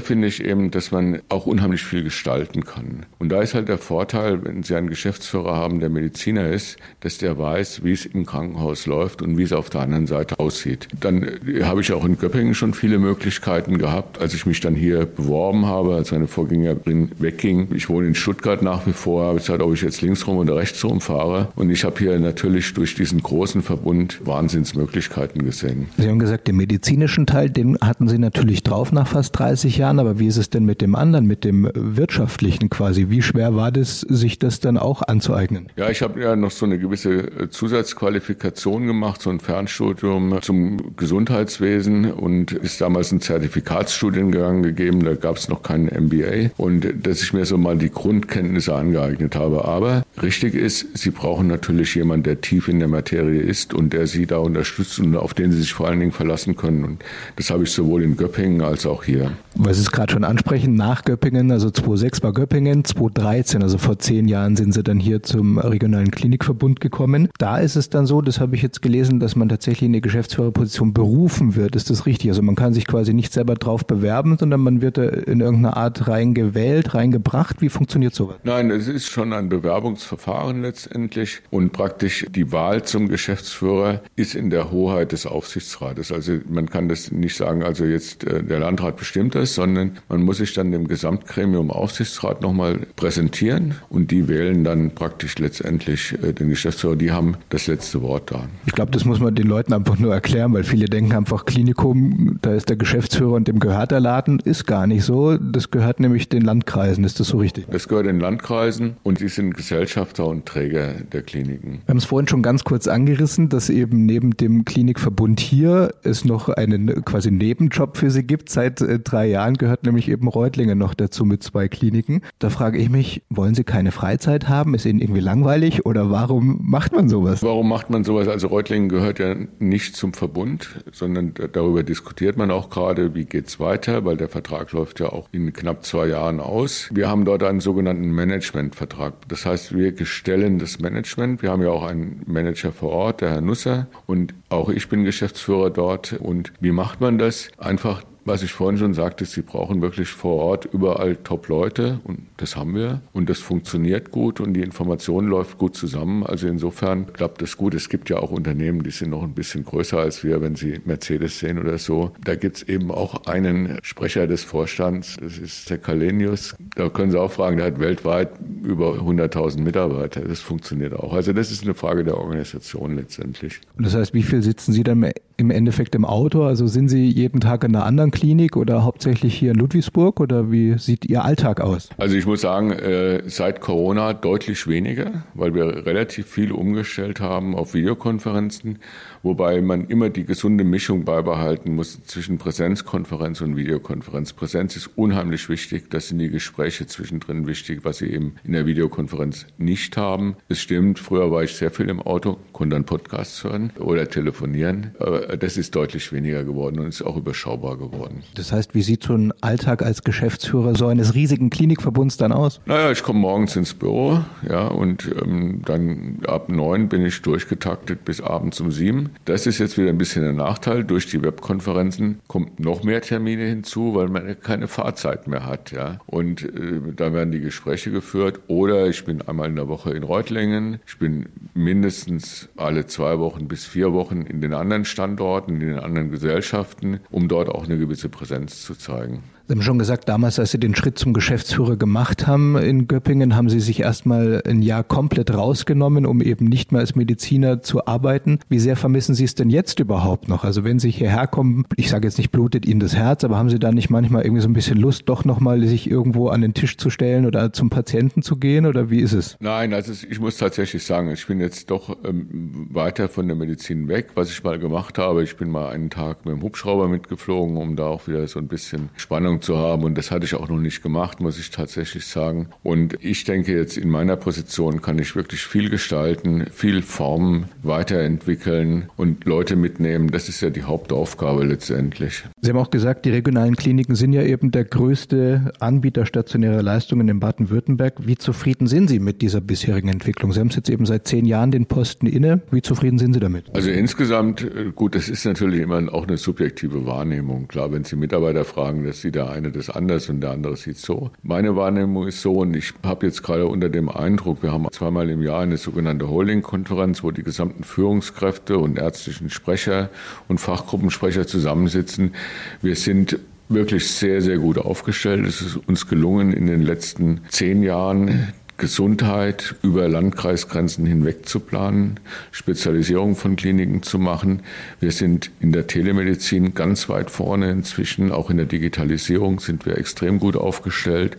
finde 0.00 0.28
ich 0.28 0.44
eben, 0.44 0.70
dass 0.70 0.90
man 0.90 1.20
auch 1.28 1.46
unheimlich 1.46 1.84
viel 1.84 2.02
gestalten 2.02 2.64
kann. 2.64 3.06
Und 3.18 3.30
da 3.30 3.42
ist 3.42 3.54
halt 3.54 3.68
der 3.68 3.78
Vorteil, 3.78 4.44
wenn 4.44 4.62
Sie 4.62 4.74
einen 4.74 4.88
Geschäftsführer 4.88 5.56
haben, 5.56 5.80
der 5.80 5.90
Mediziner 5.90 6.48
ist, 6.48 6.76
dass 7.00 7.18
der 7.18 7.38
weiß, 7.38 7.84
wie 7.84 7.92
es 7.92 8.06
im 8.06 8.26
Krankenhaus 8.26 8.86
läuft 8.86 9.22
und 9.22 9.36
wie 9.36 9.42
es 9.42 9.52
auf 9.52 9.70
der 9.70 9.82
anderen 9.82 10.06
Seite 10.06 10.38
aussieht. 10.38 10.88
Dann 10.98 11.22
äh, 11.22 11.64
habe 11.64 11.80
ich 11.80 11.92
auch 11.92 12.04
in 12.04 12.18
Göppingen 12.18 12.54
schon 12.54 12.74
viele 12.74 12.98
Möglichkeiten 12.98 13.78
gehabt, 13.78 14.20
als 14.20 14.34
ich 14.34 14.46
mich 14.46 14.60
dann 14.60 14.74
hier 14.74 15.06
beworben 15.06 15.66
habe, 15.66 15.94
als 15.94 16.12
meine 16.12 16.26
Vorgängerin 16.26 17.12
wegging. 17.18 17.68
Ich 17.74 17.88
wohne 17.88 18.08
in 18.08 18.14
Stuttgart 18.14 18.62
nach 18.62 18.86
wie 18.86 18.92
vor, 18.92 19.26
habe 19.26 19.38
gesagt, 19.38 19.62
ob 19.62 19.74
ich 19.74 19.82
jetzt 19.82 20.02
linksrum 20.02 20.38
oder 20.38 20.56
rechtsrum 20.56 21.00
fahre. 21.00 21.48
Und 21.56 21.70
ich 21.70 21.84
habe 21.84 21.98
hier 21.98 22.18
natürlich 22.18 22.72
durch 22.74 22.94
diesen 22.94 23.22
großen 23.22 23.62
Verbund 23.62 24.20
Wahnsinnsmöglichkeiten 24.24 25.44
gesehen. 25.44 25.88
Sie 25.98 26.08
haben 26.08 26.18
gesagt, 26.18 26.48
den 26.48 26.56
medizinischen 26.56 27.26
Teil, 27.26 27.50
den 27.50 27.78
hatten 27.80 28.08
Sie 28.08 28.18
natürlich 28.18 28.62
drauf 28.62 28.92
nach 28.92 29.08
fast 29.08 29.34
30 29.42 29.76
Jahren, 29.78 29.98
aber 29.98 30.20
wie 30.20 30.28
ist 30.28 30.36
es 30.36 30.50
denn 30.50 30.64
mit 30.64 30.80
dem 30.80 30.94
anderen, 30.94 31.26
mit 31.26 31.42
dem 31.42 31.68
wirtschaftlichen 31.74 32.70
quasi? 32.70 33.10
Wie 33.10 33.22
schwer 33.22 33.56
war 33.56 33.72
das, 33.72 34.02
sich 34.02 34.38
das 34.38 34.60
dann 34.60 34.78
auch 34.78 35.02
anzueignen? 35.02 35.66
Ja, 35.74 35.90
ich 35.90 36.00
habe 36.00 36.20
ja 36.20 36.36
noch 36.36 36.52
so 36.52 36.64
eine 36.64 36.78
gewisse 36.78 37.48
Zusatzqualifikation 37.50 38.86
gemacht, 38.86 39.20
so 39.20 39.30
ein 39.30 39.40
Fernstudium 39.40 40.40
zum 40.42 40.96
Gesundheitswesen 40.96 42.12
und 42.12 42.52
ist 42.52 42.80
damals 42.80 43.10
ein 43.10 43.20
Zertifikatsstudiengang 43.20 44.62
gegeben, 44.62 45.04
da 45.04 45.16
gab 45.16 45.38
es 45.38 45.48
noch 45.48 45.64
keinen 45.64 45.86
MBA 45.86 46.52
und 46.56 46.86
dass 47.04 47.20
ich 47.20 47.32
mir 47.32 47.44
so 47.44 47.58
mal 47.58 47.76
die 47.76 47.90
Grundkenntnisse 47.90 48.76
angeeignet 48.76 49.34
habe. 49.34 49.64
Aber 49.64 50.04
richtig 50.22 50.54
ist, 50.54 50.96
Sie 50.96 51.10
brauchen 51.10 51.46
natürlich 51.46 51.94
jemanden, 51.94 52.24
der 52.24 52.40
tief 52.40 52.68
in 52.68 52.78
der 52.78 52.88
Materie 52.88 53.40
ist 53.40 53.74
und 53.74 53.92
der 53.92 54.06
Sie 54.06 54.26
da 54.26 54.38
unterstützt 54.38 54.98
und 54.98 55.16
auf 55.16 55.34
den 55.34 55.52
Sie 55.52 55.60
sich 55.60 55.72
vor 55.72 55.88
allen 55.88 56.00
Dingen 56.00 56.12
verlassen 56.12 56.56
können. 56.56 56.84
Und 56.84 57.04
das 57.36 57.50
habe 57.50 57.64
ich 57.64 57.70
sowohl 57.70 58.02
in 58.02 58.16
Göppingen 58.16 58.62
als 58.62 58.86
auch 58.86 59.04
hier. 59.04 59.32
Weil 59.54 59.74
Sie 59.74 59.82
es 59.82 59.90
gerade 59.90 60.12
schon 60.12 60.24
ansprechen, 60.24 60.74
nach 60.74 61.04
Göppingen, 61.04 61.50
also 61.52 61.70
2006 61.70 62.22
war 62.22 62.32
Göppingen, 62.32 62.84
2013, 62.84 63.62
also 63.62 63.78
vor 63.78 63.98
zehn 63.98 64.28
Jahren 64.28 64.56
sind 64.56 64.72
Sie 64.72 64.82
dann 64.82 64.98
hier 64.98 65.22
zum 65.22 65.58
regionalen 65.58 66.10
Klinikverbund 66.10 66.80
gekommen. 66.80 67.28
Da 67.38 67.58
ist 67.58 67.76
es 67.76 67.90
dann 67.90 68.06
so, 68.06 68.22
das 68.22 68.40
habe 68.40 68.56
ich 68.56 68.62
jetzt 68.62 68.82
gelesen, 68.82 69.20
dass 69.20 69.36
man 69.36 69.48
tatsächlich 69.48 69.86
in 69.86 69.92
die 69.92 70.00
Geschäftsführerposition 70.00 70.92
berufen 70.94 71.54
wird. 71.54 71.76
Ist 71.76 71.90
das 71.90 72.06
richtig? 72.06 72.30
Also 72.30 72.42
man 72.42 72.54
kann 72.54 72.72
sich 72.72 72.86
quasi 72.86 73.12
nicht 73.12 73.32
selber 73.32 73.54
drauf 73.54 73.86
bewerben, 73.86 74.36
sondern 74.38 74.60
man 74.60 74.80
wird 74.80 74.96
da 74.96 75.04
in 75.04 75.40
irgendeiner 75.40 75.76
Art 75.76 76.08
reingewählt, 76.08 76.94
reingebracht. 76.94 77.60
Wie 77.60 77.68
funktioniert 77.68 78.14
sowas? 78.14 78.36
Nein, 78.44 78.70
es 78.70 78.88
ist 78.88 79.08
schon 79.08 79.32
ein 79.32 79.48
Bewerbungsverfahren 79.48 80.62
letztendlich 80.62 81.42
und 81.50 81.72
praktisch 81.72 82.26
die 82.30 82.52
Wahl 82.52 82.84
zum 82.84 83.08
Geschäftsführer 83.08 84.00
ist 84.16 84.34
in 84.34 84.50
der 84.50 84.70
Hoheit 84.70 85.12
des 85.12 85.26
Aufsichtsrates. 85.26 86.10
Also 86.10 86.38
man 86.48 86.68
kann 86.70 86.88
das 86.88 87.12
nicht 87.12 87.36
sagen, 87.36 87.62
also 87.62 87.84
jetzt 87.84 88.24
äh, 88.24 88.42
der 88.42 88.60
Landrat 88.60 88.96
bestimmt 88.96 89.34
das, 89.34 89.41
sondern 89.46 89.98
man 90.08 90.22
muss 90.22 90.38
sich 90.38 90.54
dann 90.54 90.72
dem 90.72 90.88
Gesamtgremium 90.88 91.70
Aufsichtsrat 91.70 92.42
nochmal 92.42 92.80
präsentieren 92.96 93.74
und 93.88 94.10
die 94.10 94.28
wählen 94.28 94.64
dann 94.64 94.90
praktisch 94.90 95.38
letztendlich 95.38 96.16
äh, 96.22 96.32
den 96.32 96.48
Geschäftsführer. 96.48 96.96
Die 96.96 97.12
haben 97.12 97.36
das 97.50 97.66
letzte 97.66 98.02
Wort 98.02 98.30
da. 98.30 98.46
Ich 98.66 98.72
glaube, 98.72 98.90
das 98.90 99.04
muss 99.04 99.20
man 99.20 99.34
den 99.34 99.46
Leuten 99.46 99.72
einfach 99.72 99.98
nur 99.98 100.12
erklären, 100.12 100.52
weil 100.52 100.64
viele 100.64 100.86
denken 100.86 101.12
einfach 101.12 101.44
Klinikum, 101.44 102.38
da 102.42 102.54
ist 102.54 102.68
der 102.68 102.76
Geschäftsführer 102.76 103.32
und 103.32 103.48
dem 103.48 103.58
gehört 103.58 103.90
der 103.90 104.00
Laden. 104.00 104.40
Ist 104.40 104.66
gar 104.66 104.86
nicht 104.86 105.04
so. 105.04 105.36
Das 105.36 105.70
gehört 105.70 106.00
nämlich 106.00 106.28
den 106.28 106.42
Landkreisen. 106.42 107.04
Ist 107.04 107.20
das 107.20 107.28
so 107.28 107.38
richtig? 107.38 107.66
Das 107.70 107.88
gehört 107.88 108.06
den 108.06 108.20
Landkreisen 108.20 108.96
und 109.02 109.20
die 109.20 109.28
sind 109.28 109.56
Gesellschafter 109.56 110.26
und 110.26 110.46
Träger 110.46 110.94
der 111.12 111.22
Kliniken. 111.22 111.80
Wir 111.84 111.88
haben 111.88 111.98
es 111.98 112.04
vorhin 112.04 112.28
schon 112.28 112.42
ganz 112.42 112.64
kurz 112.64 112.86
angerissen, 112.86 113.48
dass 113.48 113.70
eben 113.70 114.06
neben 114.06 114.36
dem 114.36 114.64
Klinikverbund 114.64 115.40
hier 115.40 115.94
es 116.02 116.24
noch 116.24 116.48
einen 116.48 117.04
quasi 117.04 117.30
Nebenjob 117.30 117.96
für 117.96 118.10
Sie 118.10 118.22
gibt 118.22 118.50
seit 118.50 118.80
äh, 118.80 118.98
drei 118.98 119.28
Jahren 119.32 119.56
gehört 119.56 119.84
nämlich 119.84 120.08
eben 120.08 120.28
Reutlingen 120.28 120.78
noch 120.78 120.94
dazu 120.94 121.24
mit 121.24 121.42
zwei 121.42 121.68
Kliniken. 121.68 122.22
Da 122.38 122.50
frage 122.50 122.78
ich 122.78 122.88
mich, 122.88 123.22
wollen 123.28 123.54
Sie 123.54 123.64
keine 123.64 123.90
Freizeit 123.90 124.48
haben? 124.48 124.74
Ist 124.74 124.86
Ihnen 124.86 125.00
irgendwie 125.00 125.20
langweilig 125.20 125.84
oder 125.84 126.10
warum 126.10 126.60
macht 126.62 126.92
man 126.92 127.08
sowas? 127.08 127.42
Warum 127.42 127.68
macht 127.68 127.90
man 127.90 128.04
sowas? 128.04 128.28
Also 128.28 128.46
Reutlingen 128.48 128.88
gehört 128.88 129.18
ja 129.18 129.34
nicht 129.58 129.96
zum 129.96 130.12
Verbund, 130.12 130.68
sondern 130.92 131.34
darüber 131.52 131.82
diskutiert 131.82 132.36
man 132.36 132.50
auch 132.50 132.70
gerade, 132.70 133.14
wie 133.14 133.24
geht's 133.24 133.58
weiter, 133.58 134.04
weil 134.04 134.16
der 134.16 134.28
Vertrag 134.28 134.70
läuft 134.72 135.00
ja 135.00 135.06
auch 135.08 135.28
in 135.32 135.52
knapp 135.52 135.84
zwei 135.84 136.06
Jahren 136.06 136.38
aus. 136.40 136.88
Wir 136.92 137.08
haben 137.08 137.24
dort 137.24 137.42
einen 137.42 137.60
sogenannten 137.60 138.10
Managementvertrag. 138.10 139.14
Das 139.28 139.46
heißt, 139.46 139.76
wir 139.76 139.92
stellen 140.04 140.58
das 140.58 140.78
Management. 140.78 141.42
Wir 141.42 141.50
haben 141.50 141.62
ja 141.62 141.70
auch 141.70 141.84
einen 141.84 142.22
Manager 142.26 142.72
vor 142.72 142.90
Ort, 142.90 143.20
der 143.20 143.30
Herr 143.30 143.40
Nusser, 143.40 143.86
und 144.06 144.34
auch 144.48 144.68
ich 144.68 144.88
bin 144.88 145.04
Geschäftsführer 145.04 145.70
dort. 145.70 146.12
Und 146.12 146.52
wie 146.60 146.72
macht 146.72 147.00
man 147.00 147.18
das? 147.18 147.50
Einfach 147.58 148.02
was 148.24 148.42
ich 148.42 148.52
vorhin 148.52 148.78
schon 148.78 148.94
sagte, 148.94 149.24
Sie 149.24 149.42
brauchen 149.42 149.82
wirklich 149.82 150.08
vor 150.08 150.36
Ort 150.36 150.68
überall 150.72 151.16
Top-Leute 151.16 152.00
und 152.04 152.20
das 152.36 152.56
haben 152.56 152.74
wir 152.74 153.00
und 153.12 153.28
das 153.28 153.40
funktioniert 153.40 154.10
gut 154.10 154.40
und 154.40 154.54
die 154.54 154.60
Information 154.60 155.26
läuft 155.26 155.58
gut 155.58 155.76
zusammen. 155.76 156.24
Also 156.24 156.46
insofern 156.46 157.12
klappt 157.12 157.42
das 157.42 157.56
gut. 157.56 157.74
Es 157.74 157.88
gibt 157.88 158.10
ja 158.10 158.18
auch 158.18 158.30
Unternehmen, 158.30 158.82
die 158.82 158.90
sind 158.90 159.10
noch 159.10 159.22
ein 159.22 159.34
bisschen 159.34 159.64
größer 159.64 159.98
als 159.98 160.22
wir, 160.24 160.40
wenn 160.40 160.54
Sie 160.54 160.80
Mercedes 160.84 161.38
sehen 161.38 161.58
oder 161.58 161.78
so. 161.78 162.12
Da 162.24 162.36
gibt 162.36 162.58
es 162.58 162.62
eben 162.62 162.90
auch 162.90 163.26
einen 163.26 163.78
Sprecher 163.82 164.26
des 164.26 164.44
Vorstands, 164.44 165.16
das 165.20 165.38
ist 165.38 165.70
der 165.70 165.78
Kalenius. 165.78 166.54
Da 166.76 166.88
können 166.88 167.10
Sie 167.10 167.20
auch 167.20 167.32
fragen, 167.32 167.56
der 167.56 167.66
hat 167.66 167.80
weltweit 167.80 168.30
über 168.62 168.94
100.000 168.94 169.60
Mitarbeiter. 169.60 170.20
Das 170.20 170.40
funktioniert 170.40 170.94
auch. 170.94 171.12
Also 171.12 171.32
das 171.32 171.50
ist 171.50 171.64
eine 171.64 171.74
Frage 171.74 172.04
der 172.04 172.16
Organisation 172.18 172.96
letztendlich. 172.96 173.60
Und 173.76 173.84
das 173.84 173.94
heißt, 173.94 174.14
wie 174.14 174.22
viel 174.22 174.42
sitzen 174.42 174.72
Sie 174.72 174.84
dann 174.84 175.10
im 175.36 175.50
Endeffekt 175.50 175.94
im 175.94 176.04
Auto? 176.04 176.44
Also 176.44 176.66
sind 176.68 176.88
Sie 176.88 177.08
jeden 177.08 177.40
Tag 177.40 177.64
in 177.64 177.74
einer 177.74 177.84
anderen 177.84 178.11
Klinik 178.12 178.56
oder 178.56 178.84
hauptsächlich 178.84 179.34
hier 179.34 179.50
in 179.50 179.58
Ludwigsburg 179.58 180.20
oder 180.20 180.52
wie 180.52 180.78
sieht 180.78 181.04
Ihr 181.06 181.24
Alltag 181.24 181.60
aus? 181.60 181.88
Also 181.98 182.14
ich 182.14 182.26
muss 182.26 182.42
sagen, 182.42 182.70
äh, 182.70 183.22
seit 183.26 183.60
Corona 183.60 184.12
deutlich 184.12 184.68
weniger, 184.68 185.24
weil 185.34 185.54
wir 185.54 185.86
relativ 185.86 186.26
viel 186.26 186.52
umgestellt 186.52 187.20
haben 187.20 187.56
auf 187.56 187.74
Videokonferenzen, 187.74 188.78
wobei 189.22 189.60
man 189.60 189.86
immer 189.86 190.10
die 190.10 190.24
gesunde 190.24 190.64
Mischung 190.64 191.04
beibehalten 191.04 191.74
muss 191.74 192.02
zwischen 192.04 192.38
Präsenzkonferenz 192.38 193.40
und 193.40 193.56
Videokonferenz. 193.56 194.32
Präsenz 194.32 194.76
ist 194.76 194.90
unheimlich 194.96 195.48
wichtig, 195.48 195.90
das 195.90 196.08
sind 196.08 196.18
die 196.18 196.30
Gespräche 196.30 196.86
zwischendrin 196.86 197.46
wichtig, 197.46 197.80
was 197.82 197.98
Sie 197.98 198.06
eben 198.06 198.34
in 198.44 198.52
der 198.52 198.66
Videokonferenz 198.66 199.46
nicht 199.58 199.96
haben. 199.96 200.36
Es 200.48 200.60
stimmt, 200.60 200.98
früher 200.98 201.30
war 201.30 201.42
ich 201.42 201.54
sehr 201.54 201.70
viel 201.70 201.88
im 201.88 202.00
Auto, 202.00 202.38
konnte 202.52 202.76
dann 202.76 202.84
Podcasts 202.84 203.42
hören 203.42 203.72
oder 203.78 204.08
telefonieren, 204.08 204.94
aber 204.98 205.36
das 205.36 205.56
ist 205.56 205.74
deutlich 205.74 206.12
weniger 206.12 206.44
geworden 206.44 206.78
und 206.78 206.88
ist 206.88 207.02
auch 207.02 207.16
überschaubar 207.16 207.78
geworden. 207.78 208.01
Das 208.34 208.52
heißt, 208.52 208.74
wie 208.74 208.82
sieht 208.82 209.02
so 209.02 209.14
ein 209.14 209.32
Alltag 209.40 209.82
als 209.82 210.02
Geschäftsführer 210.02 210.74
so 210.74 210.86
eines 210.86 211.14
riesigen 211.14 211.50
Klinikverbunds 211.50 212.16
dann 212.16 212.32
aus? 212.32 212.60
Naja, 212.66 212.90
ich 212.90 213.02
komme 213.02 213.20
morgens 213.20 213.56
ins 213.56 213.74
Büro, 213.74 214.20
ja, 214.48 214.68
und 214.68 215.10
ähm, 215.22 215.62
dann 215.64 216.18
ab 216.26 216.48
neun 216.48 216.88
bin 216.88 217.04
ich 217.04 217.22
durchgetaktet 217.22 218.04
bis 218.04 218.20
abends 218.20 218.60
um 218.60 218.70
sieben. 218.70 219.10
Das 219.24 219.46
ist 219.46 219.58
jetzt 219.58 219.78
wieder 219.78 219.90
ein 219.90 219.98
bisschen 219.98 220.24
ein 220.24 220.36
Nachteil. 220.36 220.84
Durch 220.84 221.06
die 221.06 221.22
Webkonferenzen 221.22 222.20
kommt 222.26 222.60
noch 222.60 222.82
mehr 222.82 223.00
Termine 223.02 223.44
hinzu, 223.44 223.94
weil 223.94 224.08
man 224.08 224.38
keine 224.40 224.68
Fahrzeit 224.68 225.26
mehr 225.26 225.46
hat, 225.46 225.72
ja. 225.72 225.98
Und 226.06 226.42
äh, 226.42 226.80
da 226.96 227.12
werden 227.12 227.32
die 227.32 227.40
Gespräche 227.40 227.90
geführt. 227.90 228.40
Oder 228.46 228.88
ich 228.88 229.04
bin 229.04 229.22
einmal 229.22 229.48
in 229.48 229.56
der 229.56 229.68
Woche 229.68 229.92
in 229.92 230.02
Reutlingen. 230.02 230.80
Ich 230.86 230.98
bin 230.98 231.26
mindestens 231.54 232.48
alle 232.56 232.86
zwei 232.86 233.18
Wochen 233.18 233.48
bis 233.48 233.64
vier 233.64 233.92
Wochen 233.92 234.22
in 234.22 234.40
den 234.40 234.54
anderen 234.54 234.84
Standorten, 234.84 235.60
in 235.60 235.68
den 235.68 235.78
anderen 235.78 236.10
Gesellschaften, 236.10 237.00
um 237.10 237.28
dort 237.28 237.48
auch 237.48 237.64
eine 237.64 237.78
gewisse 237.78 237.91
gewisse 237.92 238.08
Präsenz 238.08 238.62
zu 238.62 238.74
zeigen. 238.74 239.22
Sie 239.52 239.54
haben 239.54 239.62
schon 239.62 239.78
gesagt, 239.78 240.08
damals, 240.08 240.38
als 240.38 240.52
Sie 240.52 240.58
den 240.58 240.74
Schritt 240.74 240.98
zum 240.98 241.12
Geschäftsführer 241.12 241.76
gemacht 241.76 242.26
haben 242.26 242.56
in 242.56 242.86
Göppingen, 242.86 243.36
haben 243.36 243.50
Sie 243.50 243.60
sich 243.60 243.80
erstmal 243.80 244.40
ein 244.46 244.62
Jahr 244.62 244.82
komplett 244.82 245.34
rausgenommen, 245.34 246.06
um 246.06 246.22
eben 246.22 246.46
nicht 246.46 246.72
mehr 246.72 246.80
als 246.80 246.94
Mediziner 246.94 247.60
zu 247.60 247.86
arbeiten. 247.86 248.38
Wie 248.48 248.60
sehr 248.60 248.76
vermissen 248.76 249.14
Sie 249.14 249.24
es 249.24 249.34
denn 249.34 249.50
jetzt 249.50 249.78
überhaupt 249.80 250.28
noch? 250.28 250.44
Also 250.44 250.64
wenn 250.64 250.78
Sie 250.78 250.90
hierher 250.90 251.26
kommen, 251.26 251.66
ich 251.76 251.90
sage 251.90 252.06
jetzt 252.06 252.16
nicht, 252.16 252.30
blutet 252.30 252.64
Ihnen 252.64 252.80
das 252.80 252.94
Herz, 252.94 253.24
aber 253.24 253.36
haben 253.36 253.50
Sie 253.50 253.58
da 253.58 253.72
nicht 253.72 253.90
manchmal 253.90 254.22
irgendwie 254.22 254.40
so 254.40 254.48
ein 254.48 254.54
bisschen 254.54 254.78
Lust, 254.78 255.08
doch 255.10 255.24
nochmal 255.24 255.60
sich 255.66 255.90
irgendwo 255.90 256.28
an 256.28 256.40
den 256.40 256.54
Tisch 256.54 256.78
zu 256.78 256.88
stellen 256.88 257.26
oder 257.26 257.52
zum 257.52 257.68
Patienten 257.68 258.22
zu 258.22 258.36
gehen 258.36 258.64
oder 258.64 258.90
wie 258.90 259.00
ist 259.00 259.12
es? 259.12 259.36
Nein, 259.40 259.74
also 259.74 259.92
ich 260.08 260.20
muss 260.20 260.38
tatsächlich 260.38 260.84
sagen, 260.84 261.10
ich 261.10 261.26
bin 261.26 261.40
jetzt 261.40 261.70
doch 261.70 261.98
ähm, 262.04 262.68
weiter 262.70 263.08
von 263.08 263.26
der 263.26 263.36
Medizin 263.36 263.88
weg. 263.88 264.10
Was 264.14 264.30
ich 264.30 264.42
mal 264.44 264.58
gemacht 264.58 264.96
habe, 264.98 265.22
ich 265.24 265.36
bin 265.36 265.50
mal 265.50 265.70
einen 265.70 265.90
Tag 265.90 266.24
mit 266.24 266.34
dem 266.34 266.42
Hubschrauber 266.42 266.88
mitgeflogen, 266.88 267.56
um 267.56 267.76
da 267.76 267.81
auch 267.84 268.06
wieder 268.08 268.26
so 268.26 268.38
ein 268.38 268.48
bisschen 268.48 268.88
Spannung 268.96 269.42
zu 269.42 269.58
haben. 269.58 269.84
Und 269.84 269.96
das 269.96 270.10
hatte 270.10 270.24
ich 270.24 270.34
auch 270.34 270.48
noch 270.48 270.58
nicht 270.58 270.82
gemacht, 270.82 271.20
muss 271.20 271.38
ich 271.38 271.50
tatsächlich 271.50 272.06
sagen. 272.06 272.48
Und 272.62 272.96
ich 273.00 273.24
denke 273.24 273.56
jetzt 273.56 273.76
in 273.76 273.88
meiner 273.90 274.16
Position 274.16 274.82
kann 274.82 274.98
ich 274.98 275.16
wirklich 275.16 275.42
viel 275.42 275.70
gestalten, 275.70 276.46
viel 276.52 276.82
formen, 276.82 277.46
weiterentwickeln 277.62 278.88
und 278.96 279.24
Leute 279.24 279.56
mitnehmen. 279.56 280.10
Das 280.10 280.28
ist 280.28 280.40
ja 280.40 280.50
die 280.50 280.62
Hauptaufgabe 280.62 281.44
letztendlich. 281.44 282.24
Sie 282.40 282.50
haben 282.50 282.58
auch 282.58 282.70
gesagt, 282.70 283.04
die 283.04 283.10
regionalen 283.10 283.56
Kliniken 283.56 283.94
sind 283.94 284.12
ja 284.12 284.22
eben 284.22 284.50
der 284.50 284.64
größte 284.64 285.52
Anbieter 285.60 286.06
stationärer 286.06 286.62
Leistungen 286.62 287.08
in 287.08 287.20
Baden-Württemberg. 287.20 287.94
Wie 288.06 288.16
zufrieden 288.16 288.66
sind 288.66 288.88
Sie 288.88 288.98
mit 288.98 289.22
dieser 289.22 289.40
bisherigen 289.40 289.88
Entwicklung? 289.88 290.32
Sie 290.32 290.40
haben 290.40 290.48
es 290.48 290.56
jetzt 290.56 290.70
eben 290.70 290.86
seit 290.86 291.06
zehn 291.06 291.24
Jahren 291.24 291.50
den 291.50 291.66
Posten 291.66 292.06
inne. 292.06 292.40
Wie 292.50 292.62
zufrieden 292.62 292.98
sind 292.98 293.14
Sie 293.14 293.20
damit? 293.20 293.54
Also 293.54 293.70
insgesamt, 293.70 294.42
äh, 294.42 294.72
gut, 294.74 294.94
das 294.94 295.08
ist 295.08 295.24
natürlich 295.24 295.60
immer 295.60 295.92
auch 295.92 296.06
eine 296.06 296.16
subjektive 296.16 296.86
Wahrnehmung. 296.86 297.48
Klar, 297.48 297.71
wenn 297.72 297.84
Sie 297.84 297.96
Mitarbeiter 297.96 298.44
fragen, 298.44 298.84
dass 298.84 299.00
Sie 299.00 299.10
der 299.10 299.30
eine 299.30 299.50
das 299.50 299.70
anders 299.70 300.08
und 300.08 300.20
der 300.20 300.30
andere 300.30 300.56
sieht 300.56 300.78
so. 300.78 301.10
Meine 301.22 301.56
Wahrnehmung 301.56 302.06
ist 302.06 302.22
so 302.22 302.32
und 302.34 302.54
ich 302.54 302.72
habe 302.84 303.06
jetzt 303.06 303.22
gerade 303.22 303.46
unter 303.46 303.68
dem 303.68 303.88
Eindruck, 303.88 304.42
wir 304.42 304.52
haben 304.52 304.66
zweimal 304.70 305.10
im 305.10 305.22
Jahr 305.22 305.40
eine 305.40 305.56
sogenannte 305.56 306.08
Holding-Konferenz, 306.08 307.02
wo 307.02 307.10
die 307.10 307.22
gesamten 307.22 307.64
Führungskräfte 307.64 308.58
und 308.58 308.78
ärztlichen 308.78 309.30
Sprecher 309.30 309.90
und 310.28 310.38
Fachgruppensprecher 310.38 311.26
zusammensitzen. 311.26 312.14
Wir 312.60 312.76
sind 312.76 313.18
wirklich 313.48 313.88
sehr, 313.88 314.22
sehr 314.22 314.38
gut 314.38 314.58
aufgestellt. 314.58 315.26
Es 315.26 315.42
ist 315.42 315.56
uns 315.56 315.86
gelungen, 315.88 316.32
in 316.32 316.46
den 316.46 316.62
letzten 316.62 317.20
zehn 317.28 317.62
Jahren 317.62 318.32
Gesundheit 318.62 319.56
über 319.64 319.88
Landkreisgrenzen 319.88 320.86
hinweg 320.86 321.28
zu 321.28 321.40
planen, 321.40 321.98
Spezialisierung 322.30 323.16
von 323.16 323.34
Kliniken 323.34 323.82
zu 323.82 323.98
machen. 323.98 324.42
Wir 324.78 324.92
sind 324.92 325.32
in 325.40 325.50
der 325.50 325.66
Telemedizin 325.66 326.54
ganz 326.54 326.88
weit 326.88 327.10
vorne 327.10 327.50
inzwischen, 327.50 328.12
auch 328.12 328.30
in 328.30 328.36
der 328.36 328.46
Digitalisierung 328.46 329.40
sind 329.40 329.66
wir 329.66 329.78
extrem 329.78 330.20
gut 330.20 330.36
aufgestellt. 330.36 331.16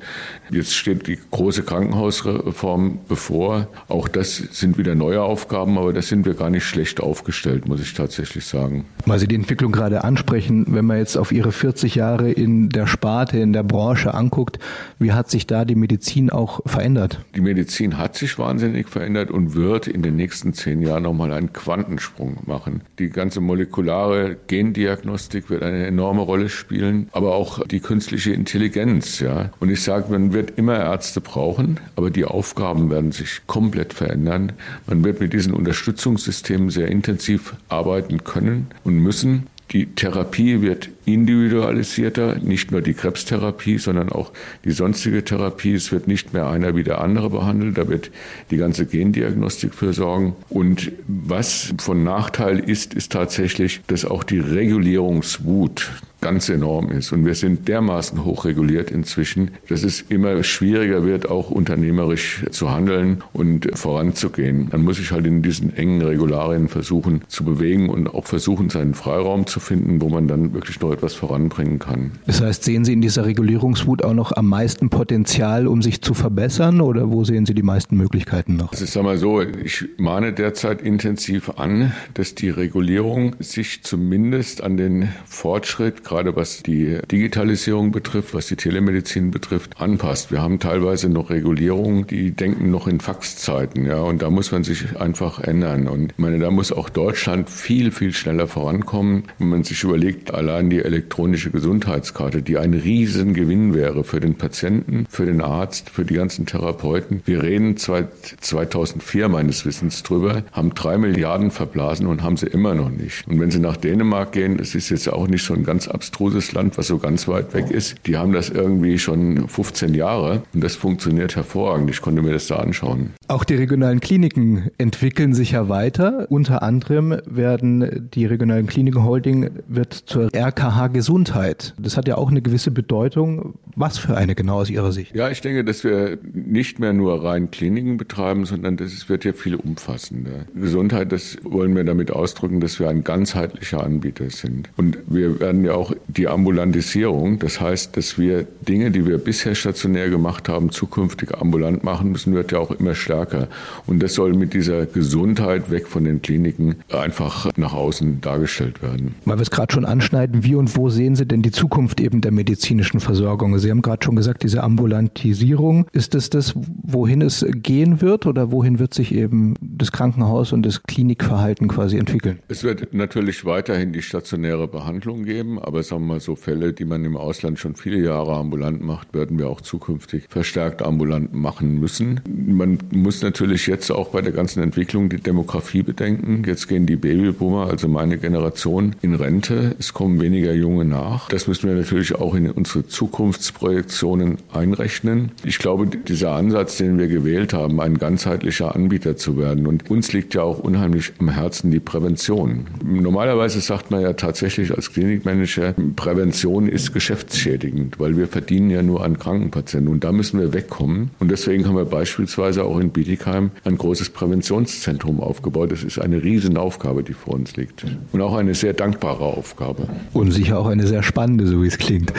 Jetzt 0.52 0.74
steht 0.74 1.06
die 1.08 1.20
große 1.32 1.64
Krankenhausreform 1.64 3.00
bevor. 3.10 3.68
Auch 3.90 4.08
das 4.08 4.38
sind 4.38 4.78
wieder 4.78 4.96
neue 4.96 5.22
Aufgaben, 5.22 5.78
aber 5.78 5.92
da 5.92 6.02
sind 6.02 6.26
wir 6.26 6.36
gar 6.36 6.50
nicht 6.50 6.64
schlecht 6.64 7.02
aufgestellt, 7.02 7.68
muss 7.68 7.82
ich 7.82 7.94
tatsächlich 7.94 8.46
sagen. 8.46 8.86
Weil 9.06 9.20
Sie 9.20 9.28
die 9.28 9.36
Entwicklung 9.36 9.74
gerade 9.74 10.06
ansprechen, 10.06 10.68
wenn 10.70 10.86
man 10.86 10.96
jetzt 10.96 11.18
auf 11.18 11.34
Ihre 11.34 11.52
40 11.52 11.96
Jahre 11.96 12.32
in 12.32 12.70
der 12.70 12.88
Sparte, 12.88 13.38
in 13.40 13.52
der 13.52 13.64
Branche 13.64 14.14
anguckt, 14.14 14.60
wie 14.98 15.12
hat 15.12 15.30
sich 15.30 15.46
da 15.46 15.66
die 15.66 15.76
Medizin 15.76 16.30
auch 16.30 16.62
verändert? 16.66 17.20
Die 17.36 17.42
Medizin 17.42 17.98
hat 17.98 18.16
sich 18.16 18.38
wahnsinnig 18.38 18.90
verändert 18.90 19.32
und 19.32 19.56
wird 19.56 19.88
in 19.88 20.04
den 20.04 20.16
nächsten 20.16 20.54
zehn 20.54 20.82
Jahren 20.82 21.04
nochmal 21.04 21.32
einen 21.32 21.52
Quantensprung 21.52 22.38
machen. 22.46 22.82
Die 23.00 23.10
ganze 23.10 23.42
molekulare 23.42 24.38
Gendiagnostik 24.48 25.50
wird 25.50 25.64
eine 25.64 25.88
enorme 25.88 26.22
Rolle 26.22 26.50
spielen, 26.50 27.10
aber 27.12 27.34
auch 27.34 27.66
die 27.66 27.80
künstliche 27.80 28.34
Intelligenz. 28.34 29.20
Ja. 29.20 29.50
Und 29.60 29.70
ich 29.70 29.82
sage, 29.82 30.12
man 30.12 30.34
wird 30.34 30.60
immer 30.60 30.78
Ärzte 30.78 31.22
brauchen, 31.22 31.80
aber 31.96 32.12
die 32.12 32.26
Aufgaben 32.26 32.92
werden 32.92 33.12
sich 33.12 33.42
komplett 33.48 33.94
verändern. 33.94 34.52
Man 34.86 35.04
wird 35.04 35.20
mit 35.20 35.34
diesen 35.34 35.54
Unterstützungssystemen 35.54 36.70
sehr 36.70 36.90
intensiv 36.90 37.56
arbeiten 37.68 38.24
können 38.24 38.68
und 38.84 38.98
müssen. 39.00 39.48
Die 39.74 39.88
Therapie 39.88 40.62
wird 40.62 40.90
individualisierter, 41.06 42.36
nicht 42.36 42.72
nur 42.72 42.82
die 42.82 42.94
Krebstherapie, 42.94 43.80
sondern 43.80 44.10
auch 44.10 44.32
die 44.64 44.72
sonstige 44.72 45.26
Therapie. 45.26 45.74
Es 45.74 45.92
wird 45.92 46.08
nicht 46.08 46.32
mehr 46.32 46.48
einer 46.48 46.76
wie 46.76 46.84
der 46.84 47.02
andere 47.02 47.32
behandelt, 47.32 47.78
da 47.78 47.88
wird 47.88 48.12
die 48.52 48.58
ganze 48.58 48.86
Gendiagnostik 48.86 49.74
für 49.74 49.92
sorgen. 49.92 50.36
Und 50.50 50.92
was 51.08 51.74
von 51.80 52.04
Nachteil 52.04 52.60
ist, 52.60 52.94
ist 52.94 53.12
tatsächlich, 53.12 53.82
dass 53.88 54.06
auch 54.06 54.24
die 54.24 54.40
Regulierungswut 54.40 55.92
ganz 56.24 56.48
enorm 56.48 56.90
ist. 56.90 57.12
Und 57.12 57.26
wir 57.26 57.36
sind 57.36 57.68
dermaßen 57.68 58.24
hochreguliert 58.24 58.90
inzwischen, 58.90 59.52
dass 59.68 59.84
es 59.84 60.02
immer 60.02 60.42
schwieriger 60.44 61.06
wird, 61.06 61.30
auch 61.30 61.52
unternehmerisch 61.52 62.46
zu 62.50 62.72
handeln 62.72 63.22
und 63.34 63.70
voranzugehen. 63.78 64.70
Dann 64.72 64.84
muss 64.84 65.00
ich 65.00 65.12
halt 65.12 65.28
in 65.28 65.42
diesen 65.42 65.76
engen 65.76 66.02
Regularien 66.02 66.70
versuchen 66.70 67.24
zu 67.28 67.44
bewegen 67.44 67.90
und 67.90 68.08
auch 68.08 68.26
versuchen, 68.26 68.70
seinen 68.70 68.94
Freiraum 68.94 69.46
zu 69.48 69.60
finden, 69.60 70.02
wo 70.02 70.08
man 70.08 70.30
dann 70.30 70.54
wirklich 70.54 70.80
noch 70.80 70.94
etwas 70.94 71.14
voranbringen 71.14 71.80
kann. 71.80 72.12
Das 72.26 72.42
heißt, 72.42 72.64
sehen 72.64 72.86
Sie 72.86 72.94
in 72.94 73.02
dieser 73.02 73.26
Regulierungswut 73.26 74.04
auch 74.04 74.14
noch 74.14 74.32
am 74.32 74.48
meisten 74.48 74.90
Potenzial, 74.90 75.68
um 75.68 75.82
sich 75.82 76.02
zu 76.02 76.14
verbessern 76.14 76.80
oder 76.80 77.12
wo 77.12 77.26
sehen 77.26 77.46
Sie 77.46 77.54
die 77.54 77.64
meisten 77.64 77.98
Möglichkeiten 77.98 78.56
noch? 78.56 78.72
Also 78.72 78.86
ich 78.86 78.92
sage 78.92 79.06
mal 79.06 79.18
so, 79.18 79.42
ich 79.42 79.86
mahne 79.98 80.32
derzeit 80.32 80.82
intensiv 80.82 81.50
an, 81.58 81.92
dass 82.14 82.34
die 82.34 82.50
Regulierung 82.50 83.36
sich 83.40 83.84
zumindest 83.84 84.64
an 84.64 84.78
den 84.78 85.10
Fortschritt, 85.26 86.06
gerade 86.14 86.36
was 86.36 86.62
die 86.62 87.00
Digitalisierung 87.12 87.92
betrifft, 87.92 88.36
was 88.36 88.46
die 88.46 88.56
Telemedizin 88.56 89.32
betrifft, 89.32 89.82
anpasst. 89.82 90.32
Wir 90.32 90.44
haben 90.44 90.60
teilweise 90.60 91.10
noch 91.10 91.32
Regulierungen, 91.32 92.06
die 92.06 92.30
denken 92.32 92.70
noch 92.70 92.88
in 92.88 93.00
Faxzeiten, 93.00 93.88
ja, 93.88 94.00
und 94.00 94.22
da 94.22 94.30
muss 94.30 94.52
man 94.52 94.64
sich 94.64 94.96
einfach 95.00 95.40
ändern. 95.40 95.88
Und 95.88 96.12
ich 96.12 96.18
meine, 96.20 96.38
da 96.38 96.52
muss 96.52 96.72
auch 96.72 96.90
Deutschland 96.90 97.50
viel, 97.50 97.90
viel 97.90 98.14
schneller 98.14 98.46
vorankommen. 98.46 99.24
Wenn 99.40 99.50
man 99.50 99.64
sich 99.64 99.84
überlegt, 99.84 100.32
allein 100.32 100.70
die 100.70 100.84
elektronische 100.84 101.50
Gesundheitskarte, 101.50 102.44
die 102.44 102.60
ein 102.60 102.76
Riesengewinn 102.76 103.74
wäre 103.74 104.04
für 104.04 104.20
den 104.20 104.36
Patienten, 104.36 105.08
für 105.10 105.26
den 105.26 105.42
Arzt, 105.42 105.90
für 105.90 106.06
die 106.06 106.14
ganzen 106.14 106.46
Therapeuten. 106.46 107.24
Wir 107.26 107.42
reden 107.42 107.78
seit 107.78 108.14
2004 108.42 109.30
meines 109.30 109.66
Wissens 109.66 110.04
drüber, 110.04 110.44
haben 110.52 110.76
drei 110.76 111.00
Milliarden 111.00 111.50
verblasen 111.50 112.06
und 112.06 112.22
haben 112.22 112.38
sie 112.38 112.48
immer 112.48 112.76
noch 112.76 112.92
nicht. 112.92 113.28
Und 113.28 113.40
wenn 113.40 113.50
Sie 113.50 113.60
nach 113.60 113.78
Dänemark 113.78 114.34
gehen, 114.34 114.60
es 114.60 114.76
ist 114.76 114.90
jetzt 114.90 115.12
auch 115.12 115.28
nicht 115.28 115.44
so 115.44 115.56
ein 115.56 115.64
ganz 115.64 115.88
abstruses 116.04 116.52
Land, 116.52 116.78
was 116.78 116.88
so 116.88 116.98
ganz 116.98 117.30
weit 117.30 117.54
weg 117.54 117.72
ist. 117.72 117.96
Die 118.06 118.18
haben 118.18 118.34
das 118.34 118.50
irgendwie 118.50 119.00
schon 119.00 119.48
15 119.48 119.94
Jahre 119.94 120.44
und 120.54 120.62
das 120.62 120.76
funktioniert 120.76 121.38
hervorragend. 121.38 121.90
Ich 121.90 122.02
konnte 122.02 122.22
mir 122.22 122.34
das 122.34 122.48
da 122.48 122.58
anschauen. 122.58 123.14
Auch 123.30 123.46
die 123.46 123.56
regionalen 123.56 124.02
Kliniken 124.02 124.70
entwickeln 124.78 125.34
sich 125.34 125.52
ja 125.52 125.70
weiter. 125.70 126.28
Unter 126.30 126.62
anderem 126.62 127.16
werden 127.26 128.10
die 128.14 128.26
regionalen 128.26 128.68
Kliniken 128.68 129.06
Holding 129.06 129.50
wird 129.70 129.94
zur 129.94 130.30
RKH 130.36 130.88
Gesundheit. 130.88 131.74
Das 131.80 131.96
hat 131.96 132.10
ja 132.10 132.18
auch 132.18 132.30
eine 132.30 132.42
gewisse 132.42 132.72
Bedeutung. 132.72 133.54
Was 133.76 133.98
für 133.98 134.16
eine 134.16 134.36
genau 134.36 134.60
aus 134.60 134.70
Ihrer 134.70 134.92
Sicht? 134.92 135.16
Ja, 135.16 135.30
ich 135.30 135.42
denke, 135.42 135.64
dass 135.64 135.84
wir 135.84 136.18
nicht 136.34 136.80
mehr 136.80 136.94
nur 136.94 137.24
rein 137.24 137.52
Kliniken 137.52 137.98
betreiben, 137.98 138.46
sondern 138.46 138.78
das 138.78 139.10
wird 139.10 139.26
ja 139.26 139.34
viel 139.34 139.56
umfassender. 139.56 140.46
Gesundheit, 140.54 141.12
das 141.12 141.38
wollen 141.44 141.76
wir 141.76 141.84
damit 141.84 142.12
ausdrücken, 142.12 142.60
dass 142.60 142.80
wir 142.80 142.90
ein 142.90 143.04
ganzheitlicher 143.04 143.84
Anbieter 143.84 144.30
sind. 144.30 144.70
Und 144.78 144.98
wir 145.08 145.40
werden 145.40 145.66
ja 145.66 145.74
auch 145.74 145.94
die 146.08 146.28
Ambulantisierung. 146.28 147.40
Das 147.40 147.60
heißt, 147.60 147.98
dass 147.98 148.18
wir 148.18 148.46
Dinge, 148.62 148.92
die 148.92 149.06
wir 149.08 149.18
bisher 149.18 149.56
stationär 149.56 150.10
gemacht 150.10 150.50
haben, 150.50 150.72
zukünftig 150.72 151.34
ambulant 151.36 151.84
machen 151.84 152.12
müssen, 152.12 152.34
wird 152.34 152.52
ja 152.52 152.60
auch 152.60 152.72
immer 152.72 152.96
stärker. 152.96 153.48
Und 153.88 154.02
das 154.04 154.14
soll 154.14 154.34
mit 154.34 154.54
dieser 154.54 154.86
Gesundheit 154.86 155.72
weg 155.72 155.88
von 155.88 156.04
den 156.04 156.22
Kliniken 156.22 156.76
einfach 156.92 157.50
nach 157.58 157.74
außen 157.74 158.22
dargestellt 158.22 158.82
werden. 158.82 159.16
Weil 159.26 159.38
wir 159.38 159.42
es 159.42 159.52
gerade 159.52 159.74
schon 159.74 159.86
anschneiden, 159.86 160.44
wie 160.44 160.56
und 160.56 160.76
wo 160.78 160.90
sehen 160.90 161.16
Sie 161.16 161.26
denn 161.26 161.42
die 161.42 161.52
Zukunft 161.52 162.00
eben 162.00 162.22
der 162.22 162.32
medizinischen 162.32 163.00
Versorgung? 163.00 163.58
Sie 163.64 163.72
haben 163.72 163.82
gerade 163.82 164.04
schon 164.04 164.18
gesagt, 164.18 164.44
diese 164.44 164.62
Ambulantisierung. 164.62 165.88
Ist 165.94 166.14
das 166.14 166.30
das, 166.30 166.54
wohin 166.56 167.22
es 167.22 167.46
gehen 167.50 168.02
wird 168.02 168.26
oder 168.26 168.52
wohin 168.52 168.78
wird 168.78 168.94
sich 168.94 169.16
eben 169.16 169.54
das 169.62 169.94
Krankenhaus 169.94 170.52
und 170.52 170.66
das 170.66 170.84
Klinikverhalten 170.84 171.70
quasi 171.70 171.98
entwickeln? 171.98 172.40
Es 172.50 172.64
wird 172.66 172.94
natürlich 172.94 173.46
weiterhin 173.46 173.94
die 173.94 174.02
stationäre 174.02 174.68
Behandlung 174.68 175.24
geben, 175.24 175.60
aber 175.60 175.82
sagen 175.82 176.04
wir 176.04 176.16
mal 176.16 176.20
so 176.20 176.36
Fälle, 176.36 176.74
die 176.74 176.84
man 176.84 177.06
im 177.06 177.16
Ausland 177.16 177.58
schon 177.58 177.76
viele 177.76 178.04
Jahre 178.04 178.36
ambulant 178.36 178.84
macht, 178.84 179.14
werden 179.14 179.40
wir 179.40 179.50
auch 179.50 179.62
zukünftig 179.62 180.26
verstärkt 180.28 180.82
ambulant 180.82 181.34
machen 181.34 181.80
müssen. 181.80 182.20
Man 182.28 182.80
muss 182.92 183.22
natürlich 183.22 183.68
jetzt 183.68 183.92
auch 183.92 184.10
bei 184.10 184.22
der 184.22 184.34
ganzen 184.34 184.62
Entwicklung 184.62 185.08
die 185.08 185.22
Demografie 185.22 185.84
bedenken. 185.84 186.44
Jetzt 186.46 186.68
gehen 186.68 186.86
die 186.86 186.98
Babyboomer, 186.98 187.68
also 187.68 187.88
meine 187.88 188.18
Generation, 188.18 188.98
in 189.02 189.16
Rente. 189.16 189.76
Es 189.80 189.94
kommen 189.94 190.20
weniger 190.20 190.54
Junge 190.54 190.84
nach. 190.84 191.30
Das 191.30 191.48
müssen 191.48 191.70
wir 191.70 191.76
natürlich 191.76 192.14
auch 192.16 192.36
in 192.36 192.52
unsere 192.52 192.86
Zukunfts 192.88 193.53
Zukunftsprojektionen 193.54 194.38
einrechnen. 194.52 195.32
Ich 195.44 195.60
glaube, 195.60 195.88
dieser 195.88 196.34
Ansatz, 196.34 196.78
den 196.78 196.98
wir 196.98 197.08
gewählt 197.08 197.54
haben, 197.54 197.80
ein 197.80 197.98
ganzheitlicher 197.98 198.76
Anbieter 198.76 199.16
zu 199.16 199.38
werden. 199.38 199.68
Und 199.68 199.90
uns 199.90 200.14
liegt 200.14 200.34
ja 200.34 200.42
auch 200.42 200.60
unheimlich 200.60 201.14
am 201.20 201.30
Herzen 201.30 201.72
die 201.72 201.80
Prävention. 201.80 202.66
Normalerweise 202.84 203.62
sagt 203.62 203.92
man 203.92 204.02
ja 204.02 204.14
tatsächlich 204.14 204.72
als 204.76 204.92
Klinikmanager, 204.92 205.74
Prävention 205.96 206.68
ist 206.68 206.94
geschäftsschädigend, 206.94 208.00
weil 208.00 208.18
wir 208.18 208.28
verdienen 208.28 208.70
ja 208.70 208.82
nur 208.82 209.04
an 209.04 209.18
Krankenpatienten. 209.18 209.92
Und 209.92 210.04
da 210.04 210.12
müssen 210.12 210.40
wir 210.40 210.54
wegkommen. 210.54 211.12
Und 211.20 211.32
deswegen 211.32 211.68
haben 211.68 211.76
wir 211.76 211.86
beispielsweise 211.86 212.64
auch 212.64 212.80
in 212.80 212.90
Bietigheim 212.90 213.52
ein 213.64 213.78
großes 213.78 214.10
Präventionszentrum 214.10 215.20
aufgebaut. 215.20 215.72
Das 215.72 215.84
ist 215.84 216.00
eine 216.00 216.22
Riesenaufgabe, 216.22 217.04
die 217.04 217.14
vor 217.14 217.36
uns 217.36 217.56
liegt. 217.56 217.86
Und 218.12 218.22
auch 218.22 218.36
eine 218.36 218.56
sehr 218.56 218.74
dankbare 218.74 219.24
Aufgabe. 219.24 219.88
Und 220.14 220.32
sicher 220.32 220.60
auch 220.60 220.68
eine 220.68 220.88
sehr 220.88 221.04
spannende, 221.04 221.48
so 221.48 221.62
wie 221.64 221.68
es 221.68 221.78
klingt. 221.78 222.14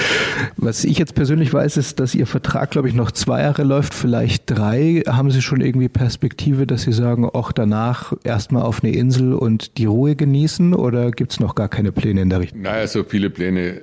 Was 0.57 0.85
ich 0.85 0.99
jetzt 0.99 1.15
persönlich 1.15 1.24
weiß, 1.29 1.77
ist, 1.77 2.01
dass 2.01 2.15
Ihr 2.15 2.27
Vertrag, 2.27 2.71
glaube 2.71 2.89
ich, 2.89 2.95
noch 2.95 3.11
zwei 3.11 3.43
Jahre 3.43 3.63
läuft, 3.63 3.95
vielleicht 3.95 4.45
drei. 4.47 5.03
Haben 5.07 5.31
Sie 5.31 5.43
schon 5.43 5.61
irgendwie 5.61 5.89
Perspektive, 5.89 6.67
dass 6.67 6.83
Sie 6.83 6.93
sagen, 6.93 7.25
auch 7.25 7.53
danach 7.53 8.13
erstmal 8.25 8.63
auf 8.63 8.83
eine 8.83 8.95
Insel 8.95 9.33
und 9.35 9.79
die 9.79 9.87
Ruhe 9.87 10.17
genießen 10.17 10.75
oder 10.75 11.11
gibt 11.11 11.33
es 11.33 11.41
noch 11.41 11.55
gar 11.55 11.69
keine 11.69 11.93
Pläne 11.93 12.23
in 12.23 12.31
der 12.31 12.41
Richtung? 12.41 12.63
Naja, 12.63 12.87
so 12.87 13.05
viele 13.05 13.31
Pläne 13.31 13.83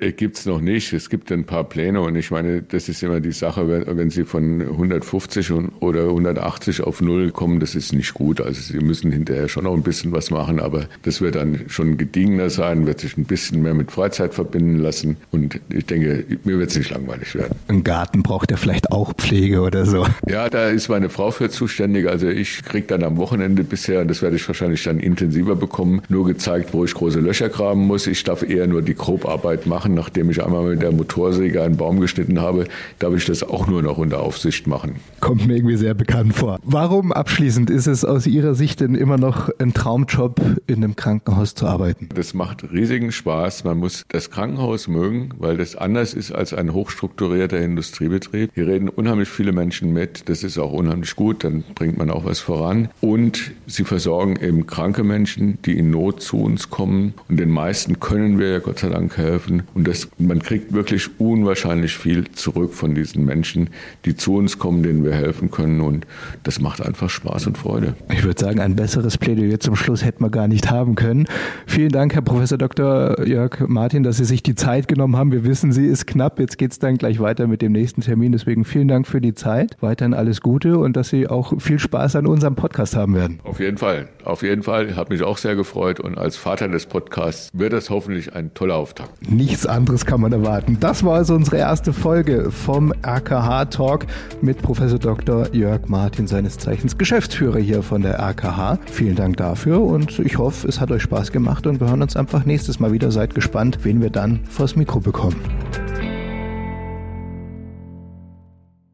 äh, 0.00 0.12
gibt 0.12 0.38
es 0.38 0.46
noch 0.46 0.60
nicht. 0.60 0.92
Es 0.92 1.10
gibt 1.10 1.30
ein 1.32 1.44
paar 1.44 1.64
Pläne 1.64 2.00
und 2.00 2.16
ich 2.16 2.30
meine, 2.30 2.62
das 2.62 2.88
ist 2.88 3.02
immer 3.02 3.20
die 3.20 3.32
Sache, 3.32 3.68
wenn, 3.68 3.98
wenn 3.98 4.10
Sie 4.10 4.24
von 4.24 4.60
150 4.60 5.52
oder 5.80 6.04
180 6.04 6.82
auf 6.82 7.00
Null 7.00 7.30
kommen, 7.30 7.60
das 7.60 7.74
ist 7.74 7.92
nicht 7.92 8.14
gut. 8.14 8.40
Also 8.40 8.60
Sie 8.60 8.78
müssen 8.78 9.12
hinterher 9.12 9.48
schon 9.48 9.64
noch 9.64 9.74
ein 9.74 9.82
bisschen 9.82 10.12
was 10.12 10.30
machen, 10.30 10.60
aber 10.60 10.86
das 11.02 11.20
wird 11.20 11.34
dann 11.34 11.60
schon 11.68 11.96
gediegener 11.96 12.50
sein, 12.50 12.86
wird 12.86 13.00
sich 13.00 13.16
ein 13.16 13.24
bisschen 13.24 13.62
mehr 13.62 13.74
mit 13.74 13.90
Freizeit 13.90 14.34
verbinden 14.34 14.76
lassen 14.76 15.16
und 15.30 15.60
ich 15.68 15.86
denke, 15.86 16.24
mir 16.44 16.58
wird 16.58 16.69
es 16.70 16.78
nicht 16.78 16.90
langweilig 16.90 17.34
werden. 17.34 17.58
Ein 17.68 17.84
Garten 17.84 18.22
braucht 18.22 18.50
ja 18.50 18.56
vielleicht 18.56 18.92
auch 18.92 19.12
Pflege 19.14 19.60
oder 19.60 19.86
so. 19.86 20.06
Ja, 20.26 20.48
da 20.48 20.68
ist 20.68 20.88
meine 20.88 21.10
Frau 21.10 21.30
für 21.30 21.50
zuständig. 21.50 22.08
Also 22.08 22.28
ich 22.28 22.62
kriege 22.64 22.86
dann 22.86 23.02
am 23.02 23.16
Wochenende 23.16 23.64
bisher, 23.64 24.00
und 24.00 24.08
das 24.08 24.22
werde 24.22 24.36
ich 24.36 24.46
wahrscheinlich 24.46 24.82
dann 24.82 24.98
intensiver 24.98 25.56
bekommen, 25.56 26.02
nur 26.08 26.26
gezeigt, 26.26 26.72
wo 26.72 26.84
ich 26.84 26.94
große 26.94 27.20
Löcher 27.20 27.48
graben 27.48 27.86
muss. 27.86 28.06
Ich 28.06 28.24
darf 28.24 28.42
eher 28.42 28.66
nur 28.66 28.82
die 28.82 28.94
Grobarbeit 28.94 29.66
machen. 29.66 29.94
Nachdem 29.94 30.30
ich 30.30 30.42
einmal 30.42 30.64
mit 30.64 30.82
der 30.82 30.92
Motorsäge 30.92 31.62
einen 31.62 31.76
Baum 31.76 32.00
geschnitten 32.00 32.40
habe, 32.40 32.66
darf 32.98 33.14
ich 33.14 33.24
das 33.24 33.42
auch 33.42 33.66
nur 33.66 33.82
noch 33.82 33.98
unter 33.98 34.20
Aufsicht 34.20 34.66
machen. 34.66 34.96
Kommt 35.20 35.46
mir 35.46 35.56
irgendwie 35.56 35.76
sehr 35.76 35.94
bekannt 35.94 36.34
vor. 36.34 36.58
Warum 36.62 37.12
abschließend 37.12 37.70
ist 37.70 37.86
es 37.86 38.04
aus 38.04 38.26
Ihrer 38.26 38.54
Sicht 38.54 38.80
denn 38.80 38.94
immer 38.94 39.18
noch 39.18 39.50
ein 39.58 39.74
Traumjob, 39.74 40.40
in 40.66 40.76
einem 40.76 40.96
Krankenhaus 40.96 41.54
zu 41.54 41.66
arbeiten? 41.66 42.08
Das 42.14 42.34
macht 42.34 42.70
riesigen 42.72 43.12
Spaß. 43.12 43.64
Man 43.64 43.78
muss 43.78 44.04
das 44.08 44.30
Krankenhaus 44.30 44.88
mögen, 44.88 45.30
weil 45.38 45.56
das 45.56 45.76
anders 45.76 46.14
ist 46.14 46.32
als 46.32 46.54
ein 46.54 46.59
hochstrukturierter 46.68 47.58
Industriebetrieb. 47.58 48.50
Hier 48.54 48.66
reden 48.66 48.88
unheimlich 48.88 49.28
viele 49.28 49.52
Menschen 49.52 49.92
mit. 49.92 50.28
Das 50.28 50.44
ist 50.44 50.58
auch 50.58 50.72
unheimlich 50.72 51.16
gut. 51.16 51.44
Dann 51.44 51.64
bringt 51.74 51.98
man 51.98 52.10
auch 52.10 52.24
was 52.24 52.40
voran. 52.40 52.88
Und 53.00 53.52
sie 53.66 53.84
versorgen 53.84 54.36
eben 54.36 54.66
kranke 54.66 55.04
Menschen, 55.04 55.58
die 55.64 55.78
in 55.78 55.90
Not 55.90 56.22
zu 56.22 56.40
uns 56.40 56.70
kommen. 56.70 57.14
Und 57.28 57.38
den 57.38 57.50
meisten 57.50 58.00
können 58.00 58.38
wir 58.38 58.50
ja 58.50 58.58
Gott 58.58 58.80
sei 58.80 58.88
Dank 58.88 59.16
helfen. 59.16 59.62
Und 59.74 59.88
das, 59.88 60.08
man 60.18 60.40
kriegt 60.40 60.72
wirklich 60.72 61.08
unwahrscheinlich 61.18 61.96
viel 61.96 62.30
zurück 62.32 62.74
von 62.74 62.94
diesen 62.94 63.24
Menschen, 63.24 63.70
die 64.04 64.16
zu 64.16 64.34
uns 64.34 64.58
kommen, 64.58 64.82
denen 64.82 65.04
wir 65.04 65.14
helfen 65.14 65.50
können. 65.50 65.80
Und 65.80 66.06
das 66.42 66.60
macht 66.60 66.84
einfach 66.84 67.10
Spaß 67.10 67.46
und 67.46 67.58
Freude. 67.58 67.94
Ich 68.10 68.24
würde 68.24 68.40
sagen, 68.40 68.60
ein 68.60 68.76
besseres 68.76 69.18
Plädoyer 69.18 69.60
zum 69.60 69.76
Schluss 69.76 70.04
hätten 70.04 70.22
wir 70.22 70.30
gar 70.30 70.48
nicht 70.48 70.70
haben 70.70 70.94
können. 70.94 71.26
Vielen 71.66 71.90
Dank, 71.90 72.14
Herr 72.14 72.22
Professor 72.22 72.58
Dr. 72.58 73.26
Jörg 73.26 73.60
Martin, 73.66 74.02
dass 74.02 74.16
Sie 74.16 74.24
sich 74.24 74.42
die 74.42 74.54
Zeit 74.54 74.88
genommen 74.88 75.16
haben. 75.16 75.32
Wir 75.32 75.44
wissen, 75.44 75.72
sie 75.72 75.86
ist 75.86 76.06
knapp. 76.06 76.38
Jetzt 76.38 76.49
geht 76.58 76.72
es 76.72 76.78
dann 76.78 76.96
gleich 76.96 77.20
weiter 77.20 77.46
mit 77.46 77.62
dem 77.62 77.72
nächsten 77.72 78.00
Termin. 78.00 78.32
Deswegen 78.32 78.64
vielen 78.64 78.88
Dank 78.88 79.06
für 79.06 79.20
die 79.20 79.34
Zeit. 79.34 79.76
Weiterhin 79.80 80.14
alles 80.14 80.40
Gute 80.40 80.78
und 80.78 80.96
dass 80.96 81.08
Sie 81.08 81.28
auch 81.28 81.60
viel 81.60 81.78
Spaß 81.78 82.16
an 82.16 82.26
unserem 82.26 82.54
Podcast 82.54 82.96
haben 82.96 83.14
werden. 83.14 83.40
Auf 83.44 83.60
jeden 83.60 83.78
Fall. 83.78 84.08
Auf 84.24 84.42
jeden 84.42 84.62
Fall. 84.62 84.96
Hat 84.96 85.10
mich 85.10 85.22
auch 85.22 85.38
sehr 85.38 85.56
gefreut. 85.56 86.00
Und 86.00 86.18
als 86.18 86.36
Vater 86.36 86.68
des 86.68 86.86
Podcasts 86.86 87.50
wird 87.52 87.72
das 87.72 87.90
hoffentlich 87.90 88.34
ein 88.34 88.54
toller 88.54 88.76
Auftakt. 88.76 89.30
Nichts 89.30 89.66
anderes 89.66 90.06
kann 90.06 90.20
man 90.20 90.32
erwarten. 90.32 90.78
Das 90.80 91.04
war 91.04 91.14
also 91.14 91.34
unsere 91.34 91.58
erste 91.58 91.92
Folge 91.92 92.50
vom 92.50 92.92
RKH 93.04 93.66
Talk 93.66 94.06
mit 94.42 94.62
Professor 94.62 94.98
Dr. 94.98 95.52
Jörg 95.52 95.88
Martin, 95.88 96.26
seines 96.26 96.58
Zeichens 96.58 96.98
Geschäftsführer 96.98 97.58
hier 97.58 97.82
von 97.82 98.02
der 98.02 98.18
RKH. 98.18 98.78
Vielen 98.90 99.16
Dank 99.16 99.36
dafür 99.36 99.80
und 99.80 100.18
ich 100.18 100.38
hoffe, 100.38 100.68
es 100.68 100.80
hat 100.80 100.90
euch 100.90 101.02
Spaß 101.02 101.32
gemacht 101.32 101.66
und 101.66 101.80
wir 101.80 101.88
hören 101.88 102.02
uns 102.02 102.16
einfach 102.16 102.44
nächstes 102.44 102.80
Mal 102.80 102.92
wieder. 102.92 103.10
Seid 103.10 103.34
gespannt, 103.34 103.78
wen 103.82 104.00
wir 104.00 104.10
dann 104.10 104.40
vors 104.44 104.76
Mikro 104.76 105.00
bekommen. 105.00 105.36